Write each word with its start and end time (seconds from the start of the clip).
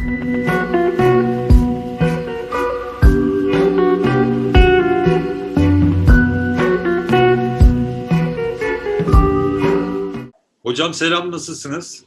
Hocam 0.00 0.14
selam 10.94 11.30
nasılsınız? 11.30 12.04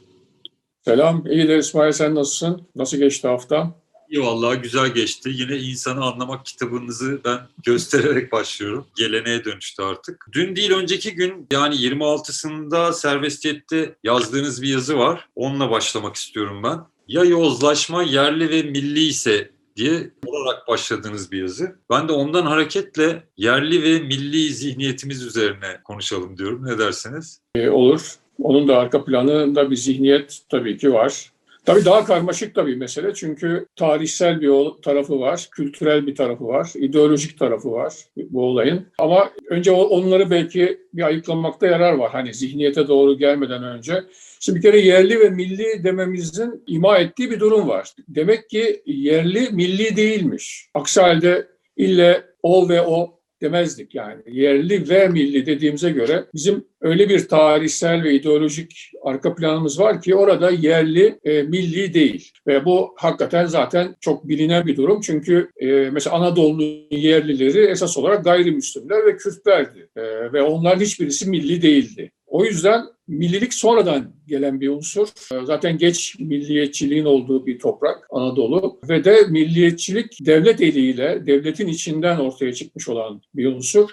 Selam, 0.84 1.26
iyidir 1.26 1.58
İsmail 1.58 1.92
sen 1.92 2.14
nasılsın? 2.14 2.68
Nasıl 2.76 2.96
geçti 2.96 3.28
hafta? 3.28 3.74
İyi 4.08 4.22
vallahi 4.22 4.58
güzel 4.58 4.88
geçti. 4.88 5.30
Yine 5.32 5.56
insanı 5.56 6.04
anlamak 6.04 6.46
kitabınızı 6.46 7.20
ben 7.24 7.40
göstererek 7.64 8.32
başlıyorum. 8.32 8.86
Geleneğe 8.96 9.44
dönüştü 9.44 9.82
artık. 9.82 10.26
Dün 10.32 10.56
değil 10.56 10.72
önceki 10.72 11.14
gün 11.14 11.46
yani 11.52 11.74
26'sında 11.74 12.92
Serbestiyet'te 12.92 13.94
yazdığınız 14.04 14.62
bir 14.62 14.68
yazı 14.68 14.98
var. 14.98 15.28
Onunla 15.34 15.70
başlamak 15.70 16.16
istiyorum 16.16 16.62
ben. 16.62 16.93
Ya 17.08 17.24
yozlaşma 17.24 18.02
yerli 18.02 18.50
ve 18.50 18.62
milli 18.62 19.00
ise 19.00 19.50
diye 19.76 20.10
olarak 20.26 20.68
başladığınız 20.68 21.32
bir 21.32 21.40
yazı. 21.40 21.76
Ben 21.90 22.08
de 22.08 22.12
ondan 22.12 22.42
hareketle 22.42 23.22
yerli 23.36 23.82
ve 23.82 23.98
milli 24.00 24.54
zihniyetimiz 24.54 25.22
üzerine 25.22 25.80
konuşalım 25.84 26.38
diyorum. 26.38 26.66
Ne 26.66 26.78
dersiniz? 26.78 27.40
Ee, 27.54 27.68
olur. 27.68 28.14
Onun 28.42 28.68
da 28.68 28.78
arka 28.78 29.04
planında 29.04 29.70
bir 29.70 29.76
zihniyet 29.76 30.38
tabii 30.48 30.76
ki 30.76 30.92
var. 30.92 31.30
Tabii 31.64 31.84
daha 31.84 32.04
karmaşık 32.04 32.54
tabii 32.54 32.76
mesele 32.76 33.14
çünkü 33.14 33.66
tarihsel 33.76 34.40
bir 34.40 34.82
tarafı 34.82 35.20
var, 35.20 35.48
kültürel 35.50 36.06
bir 36.06 36.14
tarafı 36.14 36.46
var, 36.46 36.72
ideolojik 36.74 37.38
tarafı 37.38 37.72
var 37.72 37.94
bu 38.16 38.44
olayın. 38.44 38.86
Ama 38.98 39.30
önce 39.48 39.72
onları 39.72 40.30
belki 40.30 40.80
bir 40.94 41.02
ayıklamakta 41.02 41.66
yarar 41.66 41.92
var. 41.92 42.10
Hani 42.12 42.34
zihniyete 42.34 42.88
doğru 42.88 43.18
gelmeden 43.18 43.64
önce. 43.64 44.04
Şimdi 44.44 44.56
bir 44.58 44.62
kere 44.62 44.80
yerli 44.80 45.20
ve 45.20 45.30
milli 45.30 45.84
dememizin 45.84 46.62
ima 46.66 46.98
ettiği 46.98 47.30
bir 47.30 47.40
durum 47.40 47.68
var. 47.68 47.92
Demek 48.08 48.50
ki 48.50 48.82
yerli 48.86 49.48
milli 49.52 49.96
değilmiş. 49.96 50.68
Aksi 50.74 51.00
halde 51.00 51.48
ille 51.76 52.24
o 52.42 52.68
ve 52.68 52.82
o 52.82 53.20
demezdik 53.42 53.94
yani. 53.94 54.22
Yerli 54.26 54.88
ve 54.88 55.08
milli 55.08 55.46
dediğimize 55.46 55.90
göre 55.90 56.24
bizim 56.34 56.64
öyle 56.80 57.08
bir 57.08 57.28
tarihsel 57.28 58.02
ve 58.02 58.14
ideolojik 58.14 58.90
arka 59.02 59.34
planımız 59.34 59.80
var 59.80 60.02
ki 60.02 60.14
orada 60.14 60.50
yerli 60.50 61.18
e, 61.24 61.42
milli 61.42 61.94
değil. 61.94 62.30
Ve 62.46 62.64
bu 62.64 62.94
hakikaten 62.96 63.46
zaten 63.46 63.96
çok 64.00 64.28
bilinen 64.28 64.66
bir 64.66 64.76
durum. 64.76 65.00
Çünkü 65.00 65.50
e, 65.56 65.66
mesela 65.66 66.16
Anadolu'nun 66.16 66.86
yerlileri 66.90 67.66
esas 67.66 67.98
olarak 67.98 68.24
gayrimüslimler 68.24 69.06
ve 69.06 69.16
Kürtlerdi. 69.16 69.88
E, 69.96 70.02
ve 70.32 70.42
onların 70.42 70.80
hiçbirisi 70.80 71.30
milli 71.30 71.62
değildi. 71.62 72.10
O 72.34 72.44
yüzden 72.44 72.84
millilik 73.08 73.54
sonradan 73.54 74.12
gelen 74.26 74.60
bir 74.60 74.68
unsur. 74.68 75.08
Zaten 75.44 75.78
geç 75.78 76.18
milliyetçiliğin 76.18 77.04
olduğu 77.04 77.46
bir 77.46 77.58
toprak 77.58 78.06
Anadolu 78.10 78.80
ve 78.88 79.04
de 79.04 79.16
milliyetçilik 79.30 80.26
devlet 80.26 80.60
eliyle, 80.60 81.26
devletin 81.26 81.66
içinden 81.66 82.18
ortaya 82.18 82.52
çıkmış 82.52 82.88
olan 82.88 83.22
bir 83.34 83.46
unsur. 83.46 83.90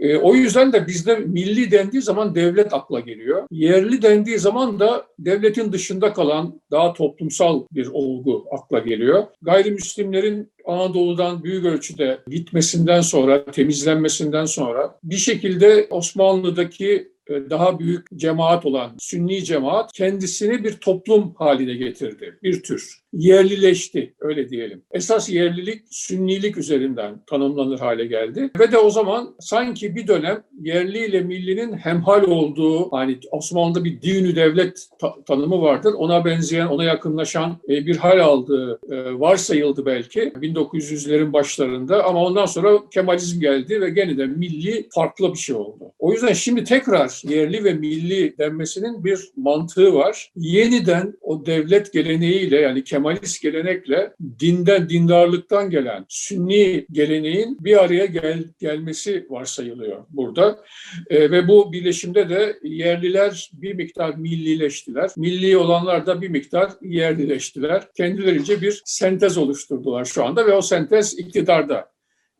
E, 0.00 0.16
o 0.16 0.34
yüzden 0.34 0.72
de 0.72 0.86
bizde 0.86 1.16
milli 1.16 1.70
dendiği 1.70 2.02
zaman 2.02 2.34
devlet 2.34 2.74
akla 2.74 3.00
geliyor. 3.00 3.46
Yerli 3.50 4.02
dendiği 4.02 4.38
zaman 4.38 4.80
da 4.80 5.06
devletin 5.18 5.72
dışında 5.72 6.12
kalan 6.12 6.60
daha 6.70 6.92
toplumsal 6.92 7.66
bir 7.72 7.86
olgu 7.86 8.44
akla 8.52 8.78
geliyor. 8.78 9.24
Gayrimüslimlerin 9.42 10.52
Anadolu'dan 10.64 11.44
büyük 11.44 11.64
ölçüde 11.64 12.18
gitmesinden 12.28 13.00
sonra, 13.00 13.44
temizlenmesinden 13.44 14.44
sonra 14.44 14.98
bir 15.04 15.16
şekilde 15.16 15.86
Osmanlı'daki 15.90 17.10
daha 17.30 17.78
büyük 17.78 18.06
cemaat 18.16 18.66
olan 18.66 18.96
Sünni 18.98 19.44
cemaat 19.44 19.92
kendisini 19.92 20.64
bir 20.64 20.72
toplum 20.72 21.34
haline 21.34 21.74
getirdi. 21.74 22.38
Bir 22.42 22.62
tür 22.62 22.99
yerlileşti 23.12 24.14
öyle 24.20 24.48
diyelim. 24.48 24.82
Esas 24.92 25.30
yerlilik 25.30 25.82
Sünnilik 25.90 26.56
üzerinden 26.56 27.22
tanımlanır 27.26 27.78
hale 27.78 28.06
geldi 28.06 28.50
ve 28.58 28.72
de 28.72 28.78
o 28.78 28.90
zaman 28.90 29.34
sanki 29.40 29.96
bir 29.96 30.06
dönem 30.06 30.42
yerli 30.60 31.06
ile 31.06 31.20
millinin 31.20 31.72
hemhal 31.72 32.22
olduğu 32.22 32.92
hani 32.92 33.18
Osmanlı'da 33.30 33.84
bir 33.84 34.02
dinü 34.02 34.36
devlet 34.36 34.86
ta- 34.98 35.24
tanımı 35.26 35.62
vardır. 35.62 35.92
Ona 35.92 36.24
benzeyen, 36.24 36.66
ona 36.66 36.84
yakınlaşan 36.84 37.58
e, 37.68 37.86
bir 37.86 37.96
hal 37.96 38.20
aldığı 38.20 38.80
e, 38.90 39.20
varsayıldı 39.20 39.86
belki 39.86 40.20
1900'lerin 40.20 41.32
başlarında 41.32 42.04
ama 42.04 42.24
ondan 42.24 42.46
sonra 42.46 42.78
Kemalizm 42.90 43.40
geldi 43.40 43.80
ve 43.80 43.90
gene 43.90 44.18
de 44.18 44.26
milli 44.26 44.88
farklı 44.94 45.32
bir 45.32 45.38
şey 45.38 45.56
oldu. 45.56 45.92
O 45.98 46.12
yüzden 46.12 46.32
şimdi 46.32 46.64
tekrar 46.64 47.22
yerli 47.28 47.64
ve 47.64 47.74
milli 47.74 48.38
denmesinin 48.38 49.04
bir 49.04 49.18
mantığı 49.36 49.94
var. 49.94 50.32
Yeniden 50.36 51.14
o 51.20 51.46
devlet 51.46 51.92
geleneğiyle 51.92 52.60
yani 52.60 52.84
Kemalist 53.00 53.42
gelenekle 53.42 54.12
dinden, 54.40 54.88
dindarlıktan 54.88 55.70
gelen 55.70 56.04
Sünni 56.08 56.86
geleneğin 56.92 57.58
bir 57.60 57.84
araya 57.84 58.06
gel, 58.06 58.44
gelmesi 58.58 59.26
varsayılıyor 59.30 60.04
burada. 60.10 60.64
E, 61.10 61.30
ve 61.30 61.48
bu 61.48 61.72
birleşimde 61.72 62.28
de 62.28 62.58
yerliler 62.62 63.50
bir 63.52 63.74
miktar 63.74 64.14
millileştiler. 64.14 65.10
Milli 65.16 65.56
olanlar 65.56 66.06
da 66.06 66.22
bir 66.22 66.28
miktar 66.28 66.72
yerlileştiler. 66.82 67.88
Kendilerince 67.96 68.60
bir 68.60 68.82
sentez 68.84 69.38
oluşturdular 69.38 70.04
şu 70.04 70.24
anda 70.24 70.46
ve 70.46 70.52
o 70.52 70.62
sentez 70.62 71.18
iktidarda. 71.18 71.90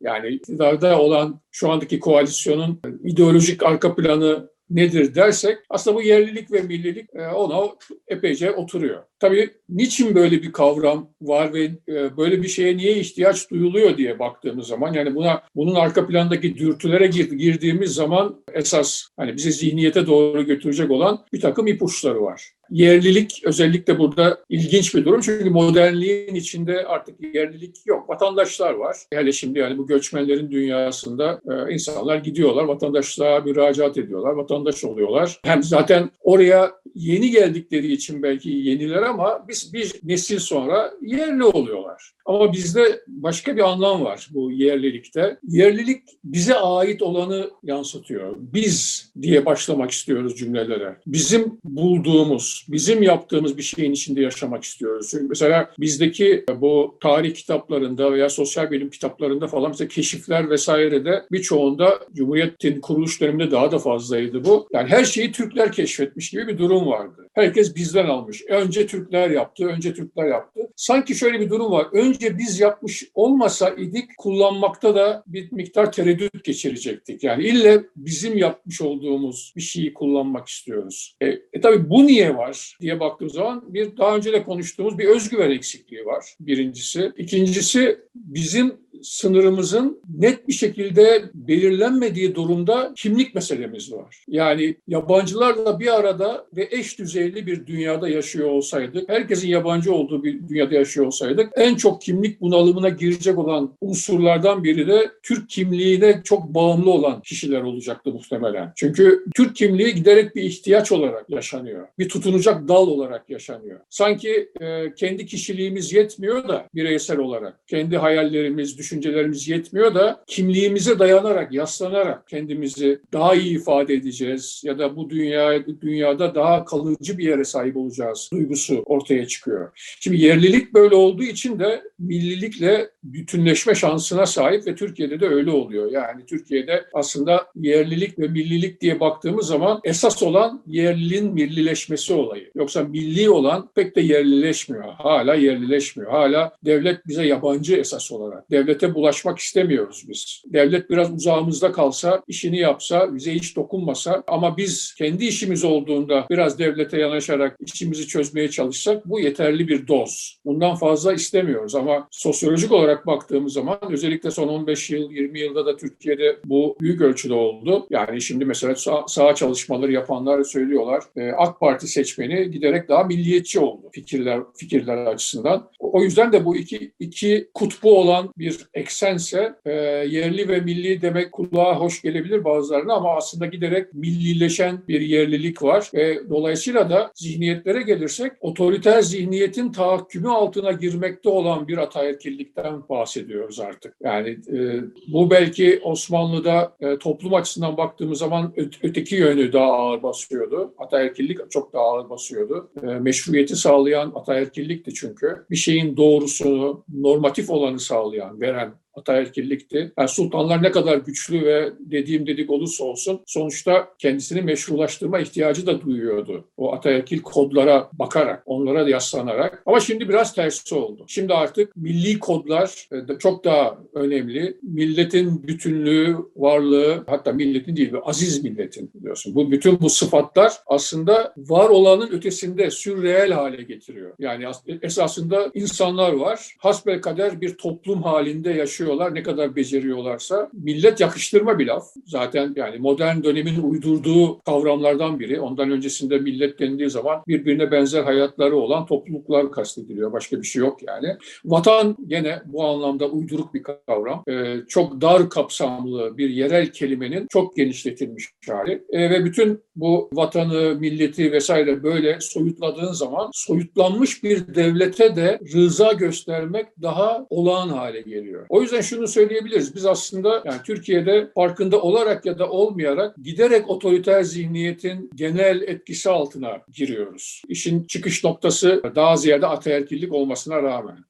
Yani 0.01 0.27
iktidarda 0.27 0.99
olan 0.99 1.41
şu 1.51 1.71
andaki 1.71 1.99
koalisyonun 1.99 2.81
ideolojik 3.03 3.63
arka 3.63 3.95
planı 3.95 4.49
nedir 4.75 5.15
dersek 5.15 5.57
aslında 5.69 5.97
bu 5.97 6.01
yerlilik 6.01 6.51
ve 6.51 6.61
millilik 6.61 7.09
e, 7.13 7.27
ona 7.27 7.69
epeyce 8.07 8.51
oturuyor. 8.51 9.03
Tabii 9.19 9.49
niçin 9.69 10.15
böyle 10.15 10.43
bir 10.43 10.51
kavram 10.51 11.09
var 11.21 11.53
ve 11.53 11.63
e, 11.63 12.17
böyle 12.17 12.41
bir 12.41 12.47
şeye 12.47 12.77
niye 12.77 12.95
ihtiyaç 12.95 13.51
duyuluyor 13.51 13.97
diye 13.97 14.19
baktığımız 14.19 14.67
zaman 14.67 14.93
yani 14.93 15.15
buna 15.15 15.43
bunun 15.55 15.75
arka 15.75 16.07
plandaki 16.07 16.57
dürtülere 16.57 17.07
girdiğimiz 17.07 17.93
zaman 17.93 18.43
esas 18.53 19.03
hani 19.17 19.35
bizi 19.35 19.51
zihniyete 19.51 20.07
doğru 20.07 20.45
götürecek 20.45 20.91
olan 20.91 21.25
bir 21.33 21.41
takım 21.41 21.67
ipuçları 21.67 22.21
var. 22.21 22.51
Yerlilik 22.71 23.41
özellikle 23.45 23.99
burada 23.99 24.39
ilginç 24.49 24.95
bir 24.95 25.05
durum 25.05 25.21
çünkü 25.21 25.49
modernliğin 25.49 26.35
içinde 26.35 26.85
artık 26.85 27.35
yerlilik 27.35 27.75
yok. 27.85 28.09
Vatandaşlar 28.09 28.73
var. 28.73 28.97
Hele 29.13 29.31
şimdi 29.31 29.59
yani 29.59 29.77
bu 29.77 29.87
göçmenlerin 29.87 30.51
dünyasında 30.51 31.41
e, 31.49 31.73
insanlar 31.73 32.17
gidiyorlar, 32.17 32.63
vatandaşlığa 32.63 33.39
müracaat 33.39 33.97
ediyorlar, 33.97 34.31
vatandaş 34.31 34.83
oluyorlar. 34.83 35.39
Hem 35.43 35.63
zaten 35.63 36.09
oraya 36.21 36.71
yeni 36.95 37.31
geldikleri 37.31 37.93
için 37.93 38.23
belki 38.23 38.49
yeniler 38.49 39.01
ama 39.01 39.45
biz 39.47 39.73
bir 39.73 39.93
nesil 40.03 40.39
sonra 40.39 40.91
yerli 41.01 41.43
oluyorlar. 41.43 42.11
Ama 42.25 42.53
bizde 42.53 43.01
başka 43.07 43.55
bir 43.55 43.61
anlam 43.61 44.03
var 44.03 44.27
bu 44.33 44.51
yerlilikte. 44.51 45.39
Yerlilik 45.47 46.03
bize 46.23 46.55
ait 46.55 47.01
olanı 47.01 47.49
yansıtıyor. 47.63 48.35
Biz 48.37 49.11
diye 49.21 49.45
başlamak 49.45 49.91
istiyoruz 49.91 50.35
cümlelere. 50.37 50.97
Bizim 51.07 51.59
bulduğumuz, 51.63 52.60
bizim 52.69 53.03
yaptığımız 53.03 53.57
bir 53.57 53.63
şeyin 53.63 53.91
içinde 53.91 54.21
yaşamak 54.21 54.63
istiyoruz. 54.63 55.07
Çünkü 55.11 55.25
mesela 55.27 55.71
bizdeki 55.79 56.45
bu 56.55 56.97
tarih 57.01 57.35
kitaplarında 57.35 58.13
veya 58.13 58.29
sosyal 58.29 58.71
bilim 58.71 58.89
kitaplarında 58.89 59.47
falan 59.47 59.69
mesela 59.69 59.87
keşifler 59.87 60.49
vesairede 60.49 61.25
birçoğunda 61.31 61.99
Cumhuriyet'in 62.13 62.81
kuruluş 62.81 63.21
döneminde 63.21 63.51
daha 63.51 63.71
da 63.71 63.79
fazlaydı 63.79 64.43
bu. 64.45 64.67
Yani 64.73 64.89
her 64.89 65.05
şeyi 65.05 65.31
Türkler 65.31 65.71
keşfetmiş 65.71 66.29
gibi 66.29 66.47
bir 66.47 66.57
durum 66.57 66.87
vardı. 66.87 67.27
Herkes 67.33 67.75
bizden 67.75 68.05
almış. 68.05 68.43
Önce 68.49 68.87
Türkler 68.87 69.29
yaptı, 69.29 69.65
önce 69.65 69.93
Türkler 69.93 70.25
yaptı. 70.25 70.61
Sanki 70.75 71.15
şöyle 71.15 71.39
bir 71.39 71.49
durum 71.49 71.71
var. 71.71 71.87
Önce 71.91 72.37
biz 72.37 72.59
yapmış 72.59 73.09
olmasa 73.13 73.69
idik 73.69 74.17
kullanmakta 74.17 74.95
da 74.95 75.23
bir 75.27 75.51
miktar 75.51 75.91
tereddüt 75.91 76.43
geçirecektik. 76.43 77.23
Yani 77.23 77.43
ille 77.43 77.83
bizim 77.95 78.37
yapmış 78.37 78.81
olduğumuz 78.81 79.53
bir 79.55 79.61
şeyi 79.61 79.93
kullanmak 79.93 80.47
istiyoruz. 80.47 81.15
E, 81.21 81.27
e 81.27 81.61
tabii 81.61 81.89
bu 81.89 82.07
niye 82.07 82.37
var 82.37 82.50
diye 82.81 82.99
baktığımız 82.99 83.33
zaman 83.33 83.73
bir 83.73 83.97
daha 83.97 84.15
önce 84.15 84.33
de 84.33 84.43
konuştuğumuz 84.43 84.97
bir 84.97 85.05
özgüven 85.05 85.51
eksikliği 85.51 86.05
var 86.05 86.25
birincisi. 86.39 87.11
İkincisi 87.17 87.99
bizim 88.15 88.73
sınırımızın 89.03 90.01
net 90.17 90.47
bir 90.47 90.53
şekilde 90.53 91.23
belirlenmediği 91.33 92.35
durumda 92.35 92.93
kimlik 92.95 93.35
meselemiz 93.35 93.93
var. 93.93 94.23
Yani 94.27 94.75
yabancılarla 94.87 95.79
bir 95.79 95.99
arada 95.99 96.45
ve 96.55 96.67
eş 96.71 96.99
düzeyli 96.99 97.47
bir 97.47 97.65
dünyada 97.65 98.09
yaşıyor 98.09 98.49
olsaydık, 98.49 99.09
herkesin 99.09 99.47
yabancı 99.47 99.93
olduğu 99.93 100.23
bir 100.23 100.47
dünyada 100.47 100.75
yaşıyor 100.75 101.05
olsaydık, 101.05 101.49
en 101.55 101.75
çok 101.75 102.01
kimlik 102.01 102.41
bunalımına 102.41 102.89
girecek 102.89 103.37
olan 103.37 103.77
unsurlardan 103.81 104.63
biri 104.63 104.87
de 104.87 105.11
Türk 105.23 105.49
kimliğine 105.49 106.21
çok 106.23 106.47
bağımlı 106.47 106.91
olan 106.91 107.21
kişiler 107.21 107.61
olacaktı 107.61 108.11
muhtemelen. 108.11 108.73
Çünkü 108.75 109.25
Türk 109.35 109.55
kimliği 109.55 109.93
giderek 109.93 110.35
bir 110.35 110.43
ihtiyaç 110.43 110.91
olarak 110.91 111.29
yaşanıyor. 111.29 111.87
Bir 111.99 112.09
tutunacak 112.09 112.67
dal 112.67 112.87
olarak 112.87 113.29
yaşanıyor. 113.29 113.79
Sanki 113.89 114.49
e, 114.61 114.93
kendi 114.95 115.25
kişiliğimiz 115.25 115.93
yetmiyor 115.93 116.47
da 116.47 116.67
bireysel 116.75 117.17
olarak, 117.17 117.67
kendi 117.67 117.97
hayallerimiz, 117.97 118.77
düşüncelerimiz, 118.77 118.90
düşüncelerimiz 118.91 119.47
yetmiyor 119.47 119.95
da 119.95 120.23
kimliğimize 120.27 120.99
dayanarak, 120.99 121.53
yaslanarak 121.53 122.27
kendimizi 122.27 122.99
daha 123.13 123.35
iyi 123.35 123.55
ifade 123.55 123.93
edeceğiz 123.93 124.61
ya 124.65 124.79
da 124.79 124.95
bu 124.95 125.09
dünya 125.09 125.65
dünyada 125.81 126.35
daha 126.35 126.65
kalıcı 126.65 127.17
bir 127.17 127.23
yere 127.23 127.43
sahip 127.43 127.77
olacağız 127.77 128.29
duygusu 128.33 128.83
ortaya 128.85 129.27
çıkıyor. 129.27 129.69
Şimdi 129.99 130.21
yerlilik 130.21 130.73
böyle 130.73 130.95
olduğu 130.95 131.23
için 131.23 131.59
de 131.59 131.81
millilikle 131.99 132.89
bütünleşme 133.03 133.75
şansına 133.75 134.25
sahip 134.25 134.67
ve 134.67 134.75
Türkiye'de 134.75 135.19
de 135.19 135.27
öyle 135.27 135.51
oluyor. 135.51 135.91
Yani 135.91 136.25
Türkiye'de 136.25 136.85
aslında 136.93 137.45
yerlilik 137.55 138.19
ve 138.19 138.27
millilik 138.27 138.81
diye 138.81 138.99
baktığımız 138.99 139.47
zaman 139.47 139.79
esas 139.83 140.23
olan 140.23 140.63
yerliliğin 140.67 141.33
millileşmesi 141.33 142.13
olayı. 142.13 142.51
Yoksa 142.55 142.83
milli 142.83 143.29
olan 143.29 143.69
pek 143.75 143.95
de 143.95 144.01
yerlileşmiyor. 144.01 144.83
Hala 144.83 145.35
yerlileşmiyor. 145.35 146.11
Hala 146.11 146.57
devlet 146.65 147.07
bize 147.07 147.25
yabancı 147.25 147.75
esas 147.75 148.11
olarak. 148.11 148.51
Devlete 148.81 148.95
bulaşmak 148.95 149.39
istemiyoruz 149.39 150.05
biz. 150.09 150.43
Devlet 150.45 150.89
biraz 150.89 151.13
uzağımızda 151.13 151.71
kalsa, 151.71 152.23
işini 152.27 152.59
yapsa, 152.59 153.15
bize 153.15 153.33
hiç 153.33 153.55
dokunmasa 153.55 154.23
ama 154.27 154.57
biz 154.57 154.93
kendi 154.97 155.25
işimiz 155.25 155.63
olduğunda 155.63 156.25
biraz 156.29 156.59
devlete 156.59 156.99
yanaşarak 156.99 157.57
işimizi 157.59 158.07
çözmeye 158.07 158.49
çalışsak 158.49 159.09
bu 159.09 159.19
yeterli 159.19 159.67
bir 159.67 159.87
doz. 159.87 160.39
Bundan 160.45 160.75
fazla 160.75 161.13
istemiyoruz 161.13 161.75
ama 161.75 162.07
sosyolojik 162.11 162.71
olarak 162.71 163.07
baktığımız 163.07 163.53
zaman 163.53 163.77
özellikle 163.89 164.31
son 164.31 164.47
15 164.47 164.89
yıl, 164.89 165.11
20 165.11 165.39
yılda 165.39 165.65
da 165.65 165.77
Türkiye'de 165.77 166.37
bu 166.45 166.77
büyük 166.81 167.01
ölçüde 167.01 167.33
oldu. 167.33 167.87
Yani 167.89 168.21
şimdi 168.21 168.45
mesela 168.45 168.75
sağ, 168.75 169.03
sağ 169.07 169.35
çalışmaları 169.35 169.91
yapanlar 169.91 170.43
söylüyorlar. 170.43 171.03
E, 171.15 171.31
AK 171.31 171.59
Parti 171.59 171.87
seçmeni 171.87 172.51
giderek 172.51 172.89
daha 172.89 173.03
milliyetçi 173.03 173.59
oldu 173.59 173.89
fikirler 173.91 174.39
fikirler 174.55 175.05
açısından. 175.05 175.69
O 175.79 176.03
yüzden 176.03 176.33
de 176.33 176.45
bu 176.45 176.55
iki, 176.55 176.91
iki 176.99 177.49
kutbu 177.53 177.99
olan 177.99 178.33
bir 178.37 178.70
eksense 178.73 179.53
e, 179.65 179.71
yerli 180.09 180.49
ve 180.49 180.59
milli 180.59 181.01
demek 181.01 181.31
kulağa 181.31 181.75
hoş 181.75 182.01
gelebilir 182.01 182.43
bazılarına 182.43 182.93
ama 182.93 183.15
aslında 183.15 183.45
giderek 183.45 183.93
millileşen 183.93 184.87
bir 184.87 185.01
yerlilik 185.01 185.63
var. 185.63 185.89
Ve 185.93 186.29
dolayısıyla 186.29 186.89
da 186.89 187.11
zihniyetlere 187.15 187.81
gelirsek 187.81 188.31
otoriter 188.41 189.01
zihniyetin 189.01 189.71
tahakkümü 189.71 190.29
altına 190.29 190.71
girmekte 190.71 191.29
olan 191.29 191.67
bir 191.67 191.77
ataerkillikten 191.77 192.89
bahsediyoruz 192.89 193.59
artık. 193.59 193.95
Yani 194.03 194.29
e, 194.29 194.81
bu 195.07 195.29
belki 195.29 195.81
Osmanlı'da 195.83 196.75
e, 196.79 196.97
toplum 196.97 197.33
açısından 197.33 197.77
baktığımız 197.77 198.19
zaman 198.19 198.53
öteki 198.83 199.15
yönü 199.15 199.53
daha 199.53 199.71
ağır 199.71 200.03
basıyordu. 200.03 200.73
Ataerkillik 200.77 201.51
çok 201.51 201.73
daha 201.73 201.83
ağır 201.83 202.09
basıyordu. 202.09 202.69
E, 202.83 202.85
meşruiyeti 202.85 203.55
sağlayan 203.55 204.11
ataerkillikti 204.15 204.93
çünkü. 204.93 205.45
Bir 205.49 205.55
şeyin 205.55 205.97
doğrusunu, 205.97 206.83
normatif 206.93 207.49
olanı 207.49 207.79
sağlayan, 207.79 208.41
veren 208.41 208.60
God 208.61 208.73
ataerkillikti. 208.93 209.91
Yani 209.97 210.09
sultanlar 210.09 210.63
ne 210.63 210.71
kadar 210.71 210.97
güçlü 210.97 211.45
ve 211.45 211.69
dediğim 211.79 212.27
dedik 212.27 212.49
olursa 212.49 212.83
olsun 212.83 213.21
sonuçta 213.25 213.87
kendisini 213.99 214.41
meşrulaştırma 214.41 215.19
ihtiyacı 215.19 215.67
da 215.67 215.81
duyuyordu. 215.81 216.45
O 216.57 216.73
ataerkil 216.73 217.21
kodlara 217.21 217.89
bakarak, 217.93 218.43
onlara 218.45 218.89
yaslanarak. 218.89 219.63
Ama 219.65 219.79
şimdi 219.79 220.09
biraz 220.09 220.33
tersi 220.33 220.75
oldu. 220.75 221.05
Şimdi 221.07 221.33
artık 221.33 221.75
milli 221.75 222.19
kodlar 222.19 222.87
e, 222.91 223.19
çok 223.19 223.45
daha 223.45 223.77
önemli. 223.93 224.57
Milletin 224.63 225.47
bütünlüğü, 225.47 226.17
varlığı, 226.35 227.03
hatta 227.07 227.31
milletin 227.31 227.75
değil, 227.75 227.93
aziz 228.03 228.43
milletin 228.43 228.91
biliyorsun. 228.93 229.35
Bu 229.35 229.51
bütün 229.51 229.79
bu 229.79 229.89
sıfatlar 229.89 230.53
aslında 230.67 231.33
var 231.37 231.69
olanın 231.69 232.11
ötesinde 232.11 232.71
sürreel 232.71 233.31
hale 233.31 233.63
getiriyor. 233.63 234.13
Yani 234.19 234.45
esasında 234.81 235.51
insanlar 235.53 236.13
var. 236.13 236.55
Hasbelkader 236.59 237.41
bir 237.41 237.57
toplum 237.57 238.03
halinde 238.03 238.49
yaşıyor 238.49 238.80
yaşıyorlar, 238.81 239.15
ne 239.15 239.23
kadar 239.23 239.55
beceriyorlarsa. 239.55 240.49
Millet 240.53 240.99
yakıştırma 240.99 241.59
bir 241.59 241.67
laf. 241.67 241.83
Zaten 242.05 242.53
yani 242.55 242.77
modern 242.77 243.23
dönemin 243.23 243.61
uydurduğu 243.63 244.39
kavramlardan 244.39 245.19
biri. 245.19 245.39
Ondan 245.39 245.71
öncesinde 245.71 246.17
millet 246.17 246.59
dendiği 246.59 246.89
zaman 246.89 247.23
birbirine 247.27 247.71
benzer 247.71 248.03
hayatları 248.03 248.55
olan 248.55 248.85
topluluklar 248.85 249.51
kastediliyor. 249.51 250.11
Başka 250.11 250.37
bir 250.37 250.47
şey 250.47 250.59
yok 250.59 250.83
yani. 250.87 251.17
Vatan 251.45 251.97
gene 252.07 252.41
bu 252.45 252.63
anlamda 252.65 253.09
uyduruk 253.09 253.53
bir 253.53 253.63
kavram. 253.63 254.23
Ee, 254.27 254.55
çok 254.67 255.01
dar 255.01 255.29
kapsamlı 255.29 256.17
bir 256.17 256.29
yerel 256.29 256.71
kelimenin 256.71 257.27
çok 257.29 257.55
genişletilmiş 257.55 258.25
hali. 258.49 258.83
Ee, 258.89 259.09
ve 259.09 259.25
bütün 259.25 259.63
bu 259.75 260.09
vatanı, 260.13 260.75
milleti 260.79 261.31
vesaire 261.31 261.83
böyle 261.83 262.17
soyutladığın 262.21 262.93
zaman 262.93 263.29
soyutlanmış 263.33 264.23
bir 264.23 264.55
devlete 264.55 265.15
de 265.15 265.39
rıza 265.53 265.93
göstermek 265.93 266.65
daha 266.81 267.25
olağan 267.29 267.69
hale 267.69 268.01
geliyor. 268.01 268.45
O 268.49 268.61
yüzden 268.61 268.70
şunu 268.79 269.07
söyleyebiliriz. 269.07 269.75
Biz 269.75 269.85
aslında 269.85 270.43
yani 270.45 270.61
Türkiye'de 270.65 271.31
farkında 271.35 271.81
olarak 271.81 272.25
ya 272.25 272.39
da 272.39 272.49
olmayarak 272.49 273.15
giderek 273.23 273.69
otoriter 273.69 274.23
zihniyetin 274.23 275.09
genel 275.15 275.61
etkisi 275.61 276.09
altına 276.09 276.61
giriyoruz. 276.73 277.41
İşin 277.47 277.83
çıkış 277.83 278.23
noktası 278.23 278.81
daha 278.95 279.17
ziyade 279.17 279.47
ataerkillik 279.47 280.13
olmasına 280.13 280.63
rağmen. 280.63 281.05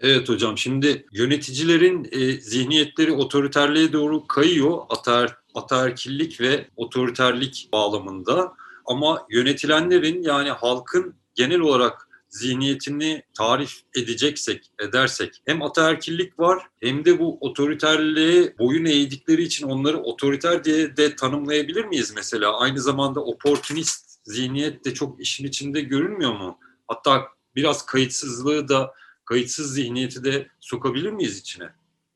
Evet 0.00 0.28
hocam 0.28 0.58
şimdi 0.58 1.06
yöneticilerin 1.12 2.08
e, 2.12 2.32
zihniyetleri 2.32 3.12
otoriterliğe 3.12 3.92
doğru 3.92 4.26
kayıyor. 4.26 4.78
Ataer, 4.88 5.30
ataerkillik 5.54 6.40
ve 6.40 6.66
otoriterlik 6.76 7.68
bağlamında. 7.72 8.52
Ama 8.86 9.26
yönetilenlerin 9.30 10.22
yani 10.22 10.50
halkın 10.50 11.14
genel 11.34 11.60
olarak 11.60 12.08
zihniyetini 12.30 13.22
tarif 13.34 13.72
edeceksek, 13.96 14.70
edersek 14.80 15.42
hem 15.46 15.62
ataerkillik 15.62 16.38
var 16.38 16.62
hem 16.80 17.04
de 17.04 17.18
bu 17.18 17.38
otoriterliğe 17.40 18.58
boyun 18.58 18.84
eğdikleri 18.84 19.42
için 19.42 19.66
onları 19.66 19.98
otoriter 19.98 20.64
diye 20.64 20.96
de 20.96 21.16
tanımlayabilir 21.16 21.84
miyiz 21.84 22.12
mesela? 22.16 22.58
Aynı 22.58 22.80
zamanda 22.80 23.20
oportunist 23.20 24.10
zihniyet 24.24 24.84
de 24.84 24.94
çok 24.94 25.20
işin 25.20 25.46
içinde 25.46 25.80
görünmüyor 25.80 26.32
mu? 26.32 26.58
Hatta 26.88 27.28
biraz 27.56 27.86
kayıtsızlığı 27.86 28.68
da, 28.68 28.94
kayıtsız 29.24 29.74
zihniyeti 29.74 30.24
de 30.24 30.46
sokabilir 30.60 31.10
miyiz 31.10 31.38
içine? 31.38 31.68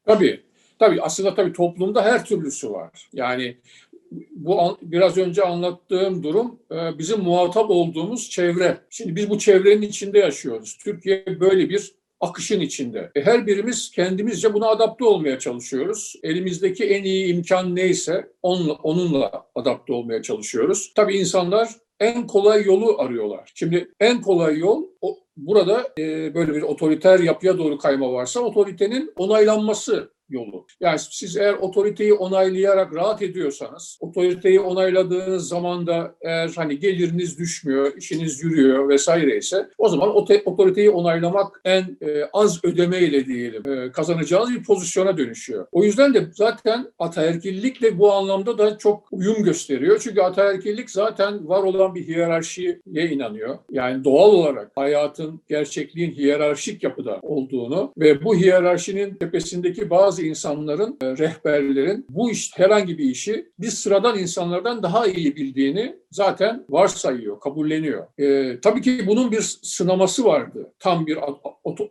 Tabii. 0.06 0.44
Tabii 0.78 1.02
aslında 1.02 1.34
tabii 1.34 1.52
toplumda 1.52 2.02
her 2.04 2.24
türlüsü 2.24 2.70
var. 2.70 3.08
Yani 3.12 3.58
bu 4.30 4.78
biraz 4.82 5.18
önce 5.18 5.42
anlattığım 5.42 6.22
durum 6.22 6.58
e, 6.72 6.98
bizim 6.98 7.20
muhatap 7.20 7.70
olduğumuz 7.70 8.30
çevre. 8.30 8.78
Şimdi 8.90 9.16
biz 9.16 9.30
bu 9.30 9.38
çevrenin 9.38 9.82
içinde 9.82 10.18
yaşıyoruz. 10.18 10.78
Türkiye 10.84 11.40
böyle 11.40 11.68
bir 11.68 11.94
akışın 12.20 12.60
içinde. 12.60 13.10
E, 13.14 13.20
her 13.20 13.46
birimiz 13.46 13.90
kendimizce 13.90 14.54
buna 14.54 14.68
adapte 14.68 15.04
olmaya 15.04 15.38
çalışıyoruz. 15.38 16.14
Elimizdeki 16.22 16.84
en 16.84 17.04
iyi 17.04 17.34
imkan 17.34 17.76
neyse 17.76 18.26
onunla, 18.42 18.72
onunla 18.72 19.46
adapte 19.54 19.92
olmaya 19.92 20.22
çalışıyoruz. 20.22 20.92
Tabii 20.94 21.16
insanlar 21.16 21.68
en 22.00 22.26
kolay 22.26 22.64
yolu 22.64 23.00
arıyorlar. 23.00 23.52
Şimdi 23.54 23.90
en 24.00 24.20
kolay 24.20 24.58
yol 24.58 24.84
o, 25.00 25.18
burada 25.36 25.92
e, 25.98 26.34
böyle 26.34 26.54
bir 26.54 26.62
otoriter 26.62 27.18
yapıya 27.18 27.58
doğru 27.58 27.78
kayma 27.78 28.12
varsa 28.12 28.40
otoritenin 28.40 29.12
onaylanması 29.16 30.13
yolu. 30.28 30.66
Yani 30.80 30.98
siz 30.98 31.36
eğer 31.36 31.54
otoriteyi 31.54 32.12
onaylayarak 32.12 32.94
rahat 32.94 33.22
ediyorsanız, 33.22 33.98
otoriteyi 34.00 34.60
onayladığınız 34.60 35.48
zaman 35.48 35.86
da 35.86 36.14
eğer 36.20 36.50
hani 36.56 36.78
geliriniz 36.78 37.38
düşmüyor, 37.38 37.96
işiniz 37.96 38.42
yürüyor 38.42 38.88
vesaire 38.88 39.36
ise 39.36 39.68
o 39.78 39.88
zaman 39.88 40.16
otoriteyi 40.44 40.90
onaylamak 40.90 41.60
en 41.64 41.96
e, 42.02 42.24
az 42.32 42.64
ödemeyle 42.64 43.26
diyelim 43.26 43.62
e, 43.68 43.92
kazanacağınız 43.92 44.54
bir 44.54 44.64
pozisyona 44.64 45.18
dönüşüyor. 45.18 45.66
O 45.72 45.84
yüzden 45.84 46.14
de 46.14 46.26
zaten 46.34 46.86
ataerkillikle 46.98 47.98
bu 47.98 48.12
anlamda 48.12 48.58
da 48.58 48.78
çok 48.78 49.08
uyum 49.12 49.44
gösteriyor. 49.44 50.00
Çünkü 50.02 50.20
ataerkillik 50.20 50.90
zaten 50.90 51.48
var 51.48 51.62
olan 51.62 51.94
bir 51.94 52.06
hiyerarşiye 52.06 52.80
inanıyor. 52.86 53.58
Yani 53.70 54.04
doğal 54.04 54.30
olarak 54.32 54.72
hayatın, 54.74 55.40
gerçekliğin 55.48 56.12
hiyerarşik 56.12 56.82
yapıda 56.82 57.18
olduğunu 57.22 57.92
ve 57.98 58.24
bu 58.24 58.36
hiyerarşinin 58.36 59.14
tepesindeki 59.14 59.90
bazı 59.90 60.13
insanların, 60.22 60.98
e, 61.02 61.06
rehberlerin 61.06 62.06
bu 62.08 62.30
iş 62.30 62.58
herhangi 62.58 62.98
bir 62.98 63.04
işi 63.04 63.48
biz 63.58 63.74
sıradan 63.78 64.18
insanlardan 64.18 64.82
daha 64.82 65.06
iyi 65.06 65.36
bildiğini 65.36 65.96
zaten 66.10 66.64
varsayıyor, 66.68 67.40
kabulleniyor. 67.40 68.06
E, 68.18 68.60
tabii 68.60 68.82
ki 68.82 69.04
bunun 69.06 69.32
bir 69.32 69.40
sınaması 69.62 70.24
vardı. 70.24 70.72
Tam 70.78 71.06
bir 71.06 71.18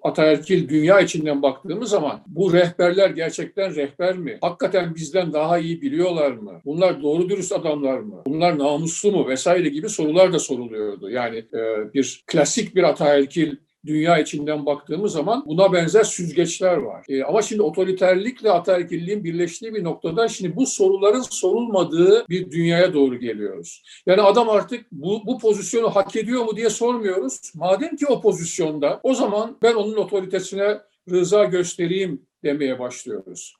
ataerkil 0.04 0.70
dünya 0.70 1.00
içinden 1.00 1.42
baktığımız 1.42 1.90
zaman 1.90 2.24
bu 2.28 2.54
rehberler 2.54 3.10
gerçekten 3.10 3.76
rehber 3.76 4.18
mi? 4.18 4.38
Hakikaten 4.42 4.96
bizden 4.96 5.34
daha 5.34 5.58
iyi 5.60 5.82
biliyorlar 5.82 6.32
mı? 6.32 6.62
Bunlar 6.66 7.04
doğru 7.04 7.30
dürüst 7.30 7.52
adamlar 7.52 8.00
mı? 8.00 8.22
Bunlar 8.26 8.60
namuslu 8.60 9.12
mu? 9.12 9.28
Vesaire 9.28 9.70
gibi 9.70 9.90
sorular 9.90 10.34
da 10.34 10.40
soruluyordu. 10.40 11.10
Yani 11.10 11.38
e, 11.38 11.94
bir 11.94 12.24
klasik 12.28 12.76
bir 12.76 12.84
ataerkil 12.84 13.56
dünya 13.86 14.20
içinden 14.20 14.66
baktığımız 14.66 15.14
zaman 15.14 15.44
buna 15.46 15.74
benzer 15.74 16.04
süzgeçler 16.04 16.78
var. 16.78 17.06
E, 17.10 17.24
ama 17.24 17.42
şimdi 17.42 17.62
otoriterlikle 17.62 18.52
ataerkilliğin 18.52 19.24
birleştiği 19.24 19.74
bir 19.74 19.84
noktada 19.84 20.28
şimdi 20.28 20.56
bu 20.56 20.66
soruların 20.66 21.22
sorulmadığı 21.22 22.26
bir 22.30 22.52
dünyaya 22.52 22.94
doğru 22.94 23.20
geliyoruz. 23.20 23.84
Yani 24.06 24.22
adam 24.22 24.50
artık 24.50 24.86
bu, 24.92 25.22
bu 25.26 25.40
pozisyonu 25.40 25.90
hak 25.90 26.16
ediyor 26.16 26.46
mu 26.46 26.56
diye 26.56 26.70
sormuyoruz. 26.70 27.52
Madem 27.56 27.96
ki 27.96 28.08
o 28.08 28.22
pozisyonda 28.22 29.00
o 29.04 29.14
zaman 29.14 29.58
ben 29.64 29.74
onun 29.74 29.96
otoritesine 29.96 30.78
rıza 31.10 31.44
göstereyim 31.44 32.22
demeye 32.44 32.80
başlıyoruz. 32.80 33.56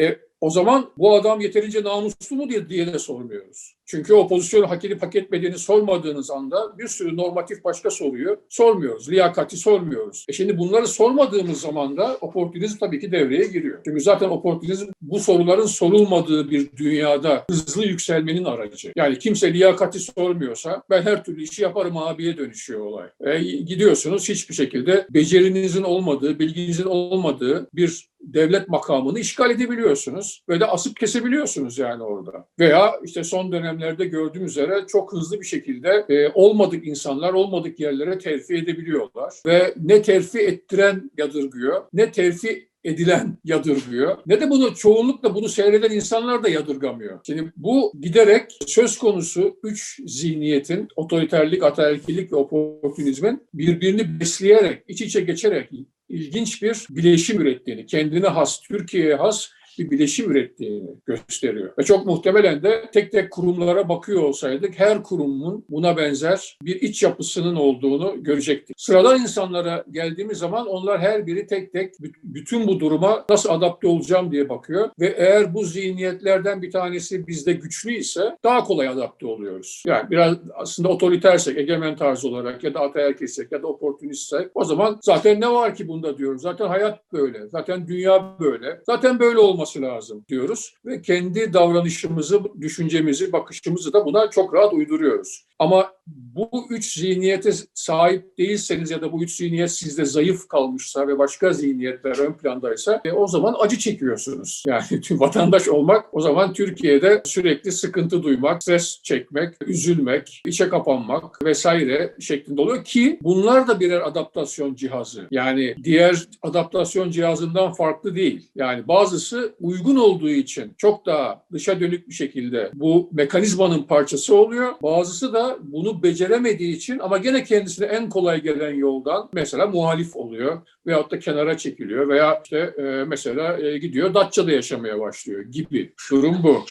E, 0.00 0.18
o 0.40 0.50
zaman 0.50 0.90
bu 0.98 1.14
adam 1.14 1.40
yeterince 1.40 1.84
namuslu 1.84 2.36
mu 2.36 2.48
diye, 2.48 2.68
diye 2.68 2.92
de 2.92 2.98
sormuyoruz. 2.98 3.75
Çünkü 3.86 4.14
o 4.14 4.28
pozisyonu 4.28 4.70
hak 4.70 4.84
edip 4.84 5.02
hak 5.02 5.16
etmediğini 5.16 5.58
sormadığınız 5.58 6.30
anda 6.30 6.78
bir 6.78 6.88
sürü 6.88 7.16
normatif 7.16 7.64
başka 7.64 7.90
soruyu 7.90 8.40
sormuyoruz. 8.48 9.10
Liyakati 9.10 9.56
sormuyoruz. 9.56 10.26
E 10.28 10.32
şimdi 10.32 10.58
bunları 10.58 10.86
sormadığımız 10.86 11.60
zaman 11.60 11.96
da 11.96 12.16
oportunizm 12.20 12.78
tabii 12.78 13.00
ki 13.00 13.12
devreye 13.12 13.46
giriyor. 13.46 13.78
Çünkü 13.84 14.00
zaten 14.00 14.28
oportunizm 14.28 14.86
bu 15.00 15.18
soruların 15.18 15.66
sorulmadığı 15.66 16.50
bir 16.50 16.76
dünyada 16.76 17.44
hızlı 17.50 17.86
yükselmenin 17.86 18.44
aracı. 18.44 18.92
Yani 18.96 19.18
kimse 19.18 19.52
liyakati 19.52 19.98
sormuyorsa 19.98 20.82
ben 20.90 21.02
her 21.02 21.24
türlü 21.24 21.42
işi 21.42 21.62
yaparım 21.62 21.96
abiye 21.96 22.36
dönüşüyor 22.36 22.80
olay. 22.80 23.08
E, 23.20 23.42
gidiyorsunuz 23.42 24.28
hiçbir 24.28 24.54
şekilde 24.54 25.06
becerinizin 25.10 25.82
olmadığı, 25.82 26.38
bilginizin 26.38 26.84
olmadığı 26.84 27.68
bir 27.74 28.08
devlet 28.20 28.68
makamını 28.68 29.18
işgal 29.18 29.50
edebiliyorsunuz 29.50 30.44
ve 30.48 30.60
de 30.60 30.66
asıp 30.66 30.96
kesebiliyorsunuz 30.96 31.78
yani 31.78 32.02
orada. 32.02 32.48
Veya 32.58 32.92
işte 33.04 33.24
son 33.24 33.52
dönemlerde 33.80 34.04
gördüğüm 34.04 34.44
üzere 34.44 34.84
çok 34.88 35.12
hızlı 35.12 35.40
bir 35.40 35.46
şekilde 35.46 36.06
e, 36.08 36.28
olmadık 36.34 36.86
insanlar 36.86 37.32
olmadık 37.32 37.80
yerlere 37.80 38.18
terfi 38.18 38.54
edebiliyorlar 38.54 39.34
ve 39.46 39.74
ne 39.76 40.02
terfi 40.02 40.38
ettiren 40.38 41.10
yadırgıyor 41.18 41.82
ne 41.92 42.12
terfi 42.12 42.68
edilen 42.84 43.38
yadırgıyor. 43.44 44.18
Ne 44.26 44.40
de 44.40 44.50
bunu 44.50 44.74
çoğunlukla 44.74 45.34
bunu 45.34 45.48
seyreden 45.48 45.90
insanlar 45.90 46.42
da 46.42 46.48
yadırgamıyor. 46.48 47.20
Şimdi 47.26 47.52
bu 47.56 47.92
giderek 48.00 48.58
söz 48.66 48.98
konusu 48.98 49.58
üç 49.62 50.00
zihniyetin 50.06 50.88
otoriterlik, 50.96 51.62
ataerkilik 51.62 52.32
ve 52.32 52.36
oportunizmin 52.36 53.42
birbirini 53.54 54.20
besleyerek, 54.20 54.82
iç 54.88 55.02
içe 55.02 55.20
geçerek 55.20 55.70
ilginç 56.08 56.62
bir 56.62 56.86
bileşim 56.90 57.40
ürettiğini, 57.40 57.86
kendine 57.86 58.26
has, 58.26 58.60
Türkiye'ye 58.60 59.14
has 59.14 59.48
bir 59.78 59.90
bileşim 59.90 60.30
ürettiğini 60.30 60.90
gösteriyor. 61.06 61.72
Ve 61.78 61.82
çok 61.82 62.06
muhtemelen 62.06 62.62
de 62.62 62.84
tek 62.92 63.12
tek 63.12 63.30
kurumlara 63.30 63.88
bakıyor 63.88 64.22
olsaydık 64.22 64.78
her 64.78 65.02
kurumun 65.02 65.64
buna 65.68 65.96
benzer 65.96 66.58
bir 66.62 66.80
iç 66.80 67.02
yapısının 67.02 67.56
olduğunu 67.56 68.22
görecektik. 68.22 68.76
Sıradan 68.80 69.20
insanlara 69.20 69.84
geldiğimiz 69.90 70.38
zaman 70.38 70.66
onlar 70.66 71.00
her 71.00 71.26
biri 71.26 71.46
tek 71.46 71.72
tek 71.72 71.94
bütün 72.22 72.66
bu 72.66 72.80
duruma 72.80 73.24
nasıl 73.30 73.50
adapte 73.50 73.88
olacağım 73.88 74.32
diye 74.32 74.48
bakıyor 74.48 74.90
ve 75.00 75.14
eğer 75.18 75.54
bu 75.54 75.64
zihniyetlerden 75.64 76.62
bir 76.62 76.70
tanesi 76.70 77.26
bizde 77.26 77.52
güçlü 77.52 77.92
ise 77.92 78.36
daha 78.44 78.64
kolay 78.64 78.88
adapte 78.88 79.26
oluyoruz. 79.26 79.82
Yani 79.86 80.10
biraz 80.10 80.36
aslında 80.54 80.88
otoritersek, 80.88 81.58
egemen 81.58 81.96
tarzı 81.96 82.28
olarak 82.28 82.64
ya 82.64 82.74
da 82.74 82.80
ataerkilsek 82.80 83.52
ya 83.52 83.62
da 83.62 83.66
oportunistsek 83.66 84.48
o 84.54 84.64
zaman 84.64 84.98
zaten 85.02 85.40
ne 85.40 85.50
var 85.50 85.74
ki 85.74 85.88
bunda 85.88 86.18
diyoruz. 86.18 86.42
Zaten 86.42 86.68
hayat 86.68 87.12
böyle. 87.12 87.48
Zaten 87.48 87.88
dünya 87.88 88.36
böyle. 88.40 88.80
Zaten 88.86 89.18
böyle 89.18 89.38
olması 89.38 89.65
lazım 89.74 90.24
diyoruz 90.28 90.74
ve 90.84 91.02
kendi 91.02 91.52
davranışımızı, 91.52 92.40
düşüncemizi, 92.60 93.32
bakışımızı 93.32 93.92
da 93.92 94.04
buna 94.04 94.30
çok 94.30 94.54
rahat 94.54 94.72
uyduruyoruz. 94.72 95.46
Ama 95.58 95.90
bu 96.06 96.66
üç 96.70 96.98
zihniyete 96.98 97.50
sahip 97.74 98.38
değilseniz 98.38 98.90
ya 98.90 99.02
da 99.02 99.12
bu 99.12 99.22
üç 99.22 99.36
zihniyet 99.36 99.70
sizde 99.70 100.04
zayıf 100.04 100.48
kalmışsa 100.48 101.08
ve 101.08 101.18
başka 101.18 101.52
zihniyetler 101.52 102.18
ön 102.18 102.32
plandaysa 102.32 103.00
e, 103.04 103.12
o 103.12 103.26
zaman 103.26 103.56
acı 103.60 103.78
çekiyorsunuz. 103.78 104.64
Yani 104.76 105.02
vatandaş 105.10 105.68
olmak 105.68 106.14
o 106.14 106.20
zaman 106.20 106.52
Türkiye'de 106.52 107.22
sürekli 107.24 107.72
sıkıntı 107.72 108.22
duymak, 108.22 108.62
stres 108.62 109.00
çekmek, 109.02 109.54
üzülmek, 109.66 110.42
içe 110.46 110.68
kapanmak 110.68 111.44
vesaire 111.44 112.14
şeklinde 112.20 112.60
oluyor 112.60 112.84
ki 112.84 113.18
bunlar 113.22 113.68
da 113.68 113.80
birer 113.80 114.00
adaptasyon 114.00 114.74
cihazı. 114.74 115.26
Yani 115.30 115.76
diğer 115.84 116.26
adaptasyon 116.42 117.10
cihazından 117.10 117.72
farklı 117.72 118.16
değil. 118.16 118.50
Yani 118.54 118.88
bazısı 118.88 119.54
uygun 119.60 119.96
olduğu 119.96 120.30
için 120.30 120.74
çok 120.76 121.06
daha 121.06 121.42
dışa 121.52 121.80
dönük 121.80 122.08
bir 122.08 122.14
şekilde 122.14 122.70
bu 122.74 123.10
mekanizmanın 123.12 123.82
parçası 123.82 124.36
oluyor. 124.36 124.72
Bazısı 124.82 125.32
da 125.32 125.45
bunu 125.62 126.02
beceremediği 126.02 126.76
için 126.76 126.98
ama 126.98 127.18
gene 127.18 127.44
kendisine 127.44 127.86
en 127.86 128.08
kolay 128.08 128.42
gelen 128.42 128.74
yoldan 128.74 129.28
mesela 129.32 129.66
muhalif 129.66 130.16
oluyor 130.16 130.62
veyahut 130.86 131.10
da 131.10 131.18
kenara 131.18 131.58
çekiliyor 131.58 132.08
veya 132.08 132.40
işte 132.44 132.58
e, 132.78 132.82
mesela 132.82 133.58
e, 133.60 133.78
gidiyor 133.78 134.14
Datça'da 134.14 134.52
yaşamaya 134.52 135.00
başlıyor 135.00 135.42
gibi. 135.42 135.92
Durum 136.10 136.42
bu. 136.42 136.64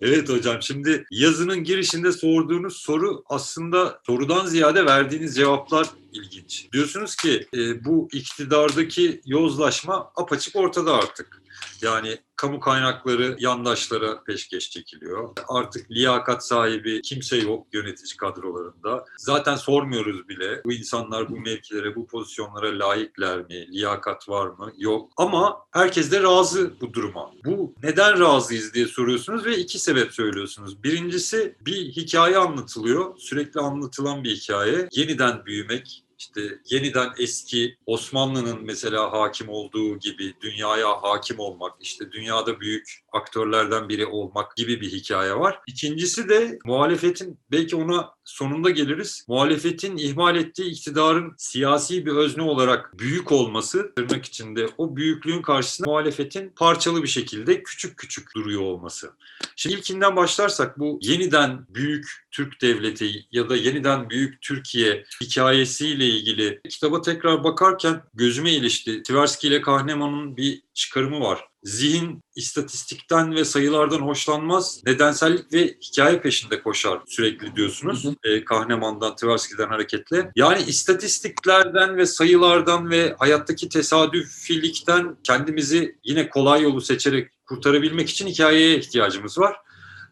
Evet 0.00 0.28
hocam 0.28 0.62
şimdi 0.62 1.04
yazının 1.10 1.64
girişinde 1.64 2.12
sorduğunuz 2.12 2.76
soru 2.76 3.24
aslında 3.28 4.00
sorudan 4.06 4.46
ziyade 4.46 4.86
verdiğiniz 4.86 5.36
cevaplar 5.36 5.86
ilginç. 6.12 6.68
Diyorsunuz 6.72 7.16
ki 7.16 7.46
e, 7.54 7.84
bu 7.84 8.08
iktidardaki 8.12 9.20
yozlaşma 9.26 10.12
apaçık 10.16 10.56
ortada 10.56 10.94
artık. 10.94 11.41
Yani 11.82 12.18
kamu 12.36 12.60
kaynakları 12.60 13.36
yandaşlara 13.38 14.24
peşkeş 14.24 14.70
çekiliyor. 14.70 15.30
Artık 15.48 15.90
liyakat 15.90 16.46
sahibi 16.46 17.02
kimse 17.02 17.36
yok 17.36 17.66
yönetici 17.72 18.16
kadrolarında. 18.16 19.04
Zaten 19.18 19.56
sormuyoruz 19.56 20.28
bile 20.28 20.60
bu 20.64 20.72
insanlar 20.72 21.30
bu 21.30 21.40
mevkilere, 21.40 21.94
bu 21.96 22.06
pozisyonlara 22.06 22.78
layıklar 22.78 23.38
mı, 23.38 23.46
liyakat 23.48 24.28
var 24.28 24.46
mı? 24.46 24.72
Yok. 24.78 25.10
Ama 25.16 25.56
herkes 25.70 26.12
de 26.12 26.22
razı 26.22 26.72
bu 26.80 26.92
duruma. 26.92 27.30
Bu 27.44 27.74
neden 27.82 28.20
razıyız 28.20 28.74
diye 28.74 28.86
soruyorsunuz 28.86 29.44
ve 29.44 29.56
iki 29.58 29.78
sebep 29.78 30.12
söylüyorsunuz. 30.12 30.84
Birincisi 30.84 31.56
bir 31.60 31.76
hikaye 31.76 32.36
anlatılıyor. 32.38 33.18
Sürekli 33.18 33.60
anlatılan 33.60 34.24
bir 34.24 34.36
hikaye. 34.36 34.88
Yeniden 34.92 35.46
büyümek, 35.46 36.04
işte 36.22 36.58
yeniden 36.70 37.08
eski 37.18 37.76
Osmanlı'nın 37.86 38.64
mesela 38.64 39.12
hakim 39.12 39.48
olduğu 39.48 39.98
gibi 39.98 40.34
dünyaya 40.40 41.02
hakim 41.02 41.38
olmak, 41.38 41.72
işte 41.80 42.12
dünyada 42.12 42.60
büyük 42.60 43.04
aktörlerden 43.12 43.88
biri 43.88 44.06
olmak 44.06 44.56
gibi 44.56 44.80
bir 44.80 44.92
hikaye 44.92 45.34
var. 45.34 45.60
İkincisi 45.66 46.28
de 46.28 46.58
muhalefetin 46.64 47.38
belki 47.50 47.76
ona 47.76 48.14
sonunda 48.24 48.70
geliriz. 48.70 49.24
Muhalefetin 49.28 49.96
ihmal 49.96 50.36
ettiği 50.36 50.70
iktidarın 50.70 51.34
siyasi 51.36 52.06
bir 52.06 52.12
özne 52.12 52.42
olarak 52.42 52.98
büyük 52.98 53.32
olması 53.32 53.92
tırnak 53.94 54.24
içinde 54.24 54.68
o 54.78 54.96
büyüklüğün 54.96 55.42
karşısında 55.42 55.90
muhalefetin 55.90 56.52
parçalı 56.56 57.02
bir 57.02 57.08
şekilde 57.08 57.62
küçük 57.62 57.96
küçük 57.96 58.34
duruyor 58.34 58.62
olması. 58.62 59.12
Şimdi 59.56 59.76
ilkinden 59.76 60.16
başlarsak 60.16 60.78
bu 60.78 60.98
yeniden 61.02 61.66
büyük 61.68 62.26
Türk 62.30 62.62
devleti 62.62 63.26
ya 63.32 63.48
da 63.48 63.56
yeniden 63.56 64.10
büyük 64.10 64.42
Türkiye 64.42 65.04
hikayesiyle 65.20 66.06
ilgili 66.06 66.60
kitaba 66.68 67.02
tekrar 67.02 67.44
bakarken 67.44 68.02
gözüme 68.14 68.52
ilişti. 68.52 69.02
Tversky 69.02 69.54
ile 69.54 69.60
Kahneman'ın 69.60 70.36
bir 70.36 70.62
çıkarımı 70.74 71.20
var. 71.20 71.44
Zihin 71.62 72.24
istatistikten 72.36 73.34
ve 73.34 73.44
sayılardan 73.44 73.98
hoşlanmaz, 73.98 74.82
nedensellik 74.86 75.52
ve 75.52 75.76
hikaye 75.82 76.20
peşinde 76.20 76.62
koşar 76.62 77.00
sürekli 77.06 77.56
diyorsunuz. 77.56 78.04
Hı 78.04 78.08
hı. 78.08 78.14
E, 78.24 78.44
Kahneman'dan, 78.44 79.16
Tversky'den 79.16 79.68
hareketle. 79.68 80.30
Yani 80.36 80.62
istatistiklerden 80.62 81.96
ve 81.96 82.06
sayılardan 82.06 82.90
ve 82.90 83.14
hayattaki 83.18 83.68
tesadüfilikten 83.68 85.16
kendimizi 85.24 85.98
yine 86.04 86.28
kolay 86.28 86.62
yolu 86.62 86.80
seçerek 86.80 87.30
kurtarabilmek 87.46 88.10
için 88.10 88.26
hikayeye 88.26 88.78
ihtiyacımız 88.78 89.38
var. 89.38 89.56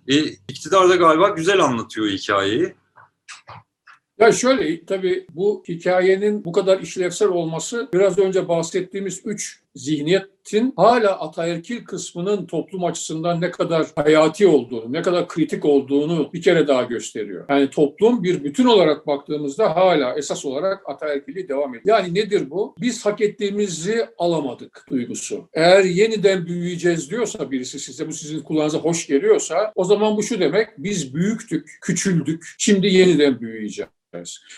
E, 0.08 0.16
iktidar 0.24 0.88
da 0.88 0.96
galiba 0.96 1.28
güzel 1.28 1.60
anlatıyor 1.60 2.08
hikayeyi. 2.08 2.74
Ya 4.20 4.32
şöyle 4.32 4.84
tabii 4.84 5.26
bu 5.30 5.64
hikayenin 5.68 6.44
bu 6.44 6.52
kadar 6.52 6.80
işlevsel 6.80 7.28
olması 7.28 7.88
biraz 7.92 8.18
önce 8.18 8.48
bahsettiğimiz 8.48 9.20
üç 9.24 9.60
zihniyetin 9.74 10.72
hala 10.76 11.20
ataerkil 11.20 11.84
kısmının 11.84 12.46
toplum 12.46 12.84
açısından 12.84 13.40
ne 13.40 13.50
kadar 13.50 13.86
hayati 13.96 14.46
olduğunu, 14.46 14.92
ne 14.92 15.02
kadar 15.02 15.28
kritik 15.28 15.64
olduğunu 15.64 16.32
bir 16.32 16.42
kere 16.42 16.68
daha 16.68 16.82
gösteriyor. 16.82 17.44
Yani 17.48 17.70
toplum 17.70 18.22
bir 18.22 18.44
bütün 18.44 18.66
olarak 18.66 19.06
baktığımızda 19.06 19.76
hala 19.76 20.14
esas 20.14 20.44
olarak 20.44 20.88
ataerkili 20.88 21.48
devam 21.48 21.74
ediyor. 21.74 21.98
Yani 21.98 22.14
nedir 22.14 22.50
bu? 22.50 22.74
Biz 22.80 23.06
hak 23.06 23.20
ettiğimizi 23.20 24.06
alamadık 24.18 24.86
duygusu. 24.90 25.48
Eğer 25.52 25.84
yeniden 25.84 26.46
büyüyeceğiz 26.46 27.10
diyorsa 27.10 27.50
birisi 27.50 27.78
size 27.78 28.08
bu 28.08 28.12
sizin 28.12 28.40
kulağınıza 28.40 28.78
hoş 28.78 29.06
geliyorsa 29.06 29.72
o 29.74 29.84
zaman 29.84 30.16
bu 30.16 30.22
şu 30.22 30.40
demek 30.40 30.68
biz 30.78 31.14
büyüktük, 31.14 31.78
küçüldük, 31.82 32.44
şimdi 32.58 32.86
yeniden 32.86 33.40
büyüyeceğiz. 33.40 33.90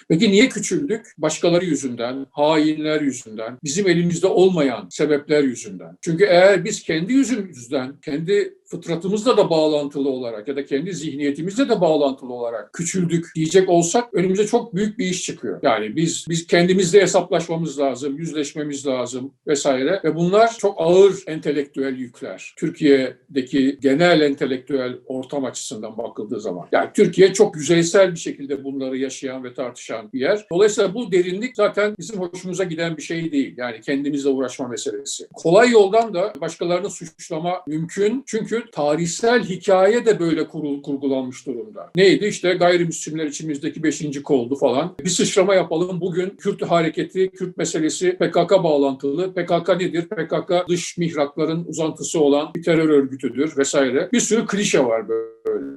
Peki 0.09 0.31
niye 0.31 0.49
küçüldük? 0.49 1.07
Başkaları 1.19 1.65
yüzünden, 1.65 2.27
hainler 2.31 3.01
yüzünden, 3.01 3.59
bizim 3.65 3.89
elimizde 3.89 4.27
olmayan 4.27 4.89
sebepler 5.03 5.45
yüzünden. 5.45 5.99
Çünkü 6.01 6.25
eğer 6.25 6.65
biz 6.65 6.83
kendi 6.83 7.13
yüzümüzden, 7.13 8.01
kendi 8.01 8.55
fıtratımızla 8.73 9.37
da 9.37 9.51
bağlantılı 9.51 10.09
olarak 10.09 10.49
ya 10.49 10.57
da 10.57 10.65
kendi 10.65 10.93
zihniyetimizle 10.93 11.69
de 11.69 11.81
bağlantılı 11.81 12.33
olarak 12.33 12.73
küçüldük 12.73 13.27
diyecek 13.35 13.69
olsak 13.69 14.15
önümüze 14.15 14.47
çok 14.47 14.75
büyük 14.75 14.99
bir 14.99 15.07
iş 15.07 15.23
çıkıyor. 15.23 15.61
Yani 15.63 15.97
biz 15.97 16.25
biz 16.29 16.47
kendimizle 16.47 17.03
hesaplaşmamız 17.03 17.79
lazım, 17.79 18.19
yüzleşmemiz 18.19 18.87
lazım 18.87 19.33
vesaire 19.47 20.01
ve 20.05 20.17
bunlar 20.17 20.59
çok 20.59 20.75
ağır 20.79 21.15
entelektüel 21.27 21.97
yükler. 21.97 22.55
Türkiye'deki 22.57 23.79
genel 23.81 24.21
entelektüel 24.21 24.99
ortam 25.07 25.45
açısından 25.45 25.99
bakıldığı 25.99 26.41
zaman. 26.41 26.69
Yani 26.73 26.91
Türkiye 26.95 27.33
çok 27.33 27.57
yüzeysel 27.57 28.13
bir 28.13 28.19
şekilde 28.19 28.65
bunları 28.65 28.99
yaşayan 28.99 29.45
ve 29.45 29.55
tartışan 29.55 30.13
bir 30.13 30.21
yer. 30.21 30.47
Dolayısıyla 30.53 30.95
bu 30.95 31.13
derinlik 31.13 31.57
zaten 31.57 31.95
bizim 31.99 32.21
hoşumuza 32.21 32.65
giden 32.65 32.97
bir 32.97 33.03
şey 33.03 33.33
değil. 33.33 33.55
Yani 33.57 33.81
kendimizle 33.81 34.29
uğraşma 34.29 34.69
meselesi. 34.69 35.27
Kolay 35.35 35.71
yoldan 35.71 36.15
da 36.15 36.33
başkalarını 36.41 36.91
suçlama 36.91 37.63
mümkün. 37.67 38.23
Çünkü 38.27 38.62
tarihsel 38.73 39.45
hikaye 39.45 40.07
de 40.07 40.21
böyle 40.21 40.49
kurul, 40.49 40.83
kurgulanmış 40.83 41.47
durumda. 41.47 41.91
Neydi? 41.97 42.27
İşte 42.27 42.55
gayrimüslimler 42.55 43.27
içimizdeki 43.27 43.83
beşinci 43.83 44.23
koldu 44.23 44.57
falan. 44.57 44.95
Bir 45.05 45.11
sıçrama 45.11 45.55
yapalım. 45.55 46.01
Bugün 46.01 46.31
Kürt 46.31 46.63
hareketi, 46.63 47.31
Kürt 47.31 47.57
meselesi 47.57 48.17
PKK 48.19 48.51
bağlantılı. 48.51 49.35
PKK 49.35 49.69
nedir? 49.69 50.09
PKK 50.09 50.69
dış 50.69 50.99
mihrakların 50.99 51.65
uzantısı 51.65 52.21
olan 52.21 52.55
bir 52.55 52.63
terör 52.63 52.89
örgütüdür 52.89 53.57
vesaire. 53.57 54.09
Bir 54.13 54.21
sürü 54.21 54.47
klişe 54.47 54.85
var 54.85 55.09
böyle. 55.09 55.32